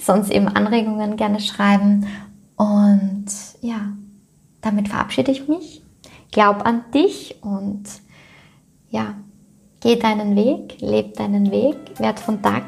sonst 0.00 0.32
eben 0.32 0.48
Anregungen 0.48 1.16
gerne 1.16 1.38
schreiben. 1.38 2.04
Und 2.56 3.26
ja, 3.60 3.92
damit 4.60 4.88
verabschiede 4.88 5.30
ich 5.30 5.46
mich. 5.46 5.84
Glaub 6.32 6.66
an 6.66 6.82
dich 6.92 7.36
und 7.42 7.84
ja, 8.90 9.14
geh 9.82 9.94
deinen 9.94 10.34
Weg, 10.34 10.80
leb 10.80 11.14
deinen 11.14 11.52
Weg, 11.52 11.76
werd 11.98 12.18
von 12.18 12.42
Tag 12.42 12.64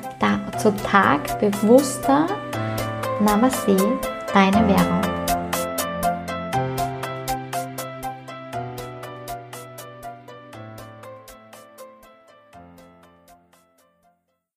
zu 0.61 0.73
Tag 0.77 1.41
bewusster. 1.41 2.29
Namaste, 3.21 3.77
deine 4.33 4.69
Währung. 4.69 5.18